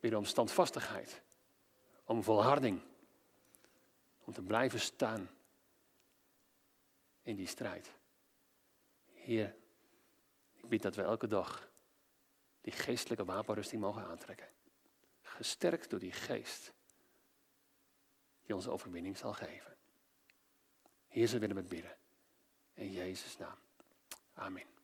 Bidden 0.00 0.18
om 0.18 0.24
standvastigheid. 0.24 1.22
Om 2.04 2.22
volharding. 2.22 2.88
Om 4.30 4.36
te 4.36 4.42
blijven 4.42 4.80
staan 4.80 5.30
in 7.22 7.36
die 7.36 7.46
strijd. 7.46 7.94
Heer, 9.12 9.56
ik 10.52 10.68
bid 10.68 10.82
dat 10.82 10.94
we 10.94 11.02
elke 11.02 11.26
dag 11.26 11.70
die 12.60 12.72
geestelijke 12.72 13.24
wapenrusting 13.24 13.80
mogen 13.80 14.04
aantrekken. 14.04 14.48
Gesterkt 15.20 15.90
door 15.90 15.98
die 15.98 16.12
geest 16.12 16.72
die 18.42 18.54
ons 18.54 18.68
overwinning 18.68 19.16
zal 19.16 19.32
geven. 19.32 19.76
Hier 21.08 21.28
zullen 21.28 21.48
we 21.48 21.54
het 21.54 21.68
bidden. 21.68 21.96
In 22.74 22.92
Jezus' 22.92 23.36
naam. 23.36 23.58
Amen. 24.34 24.79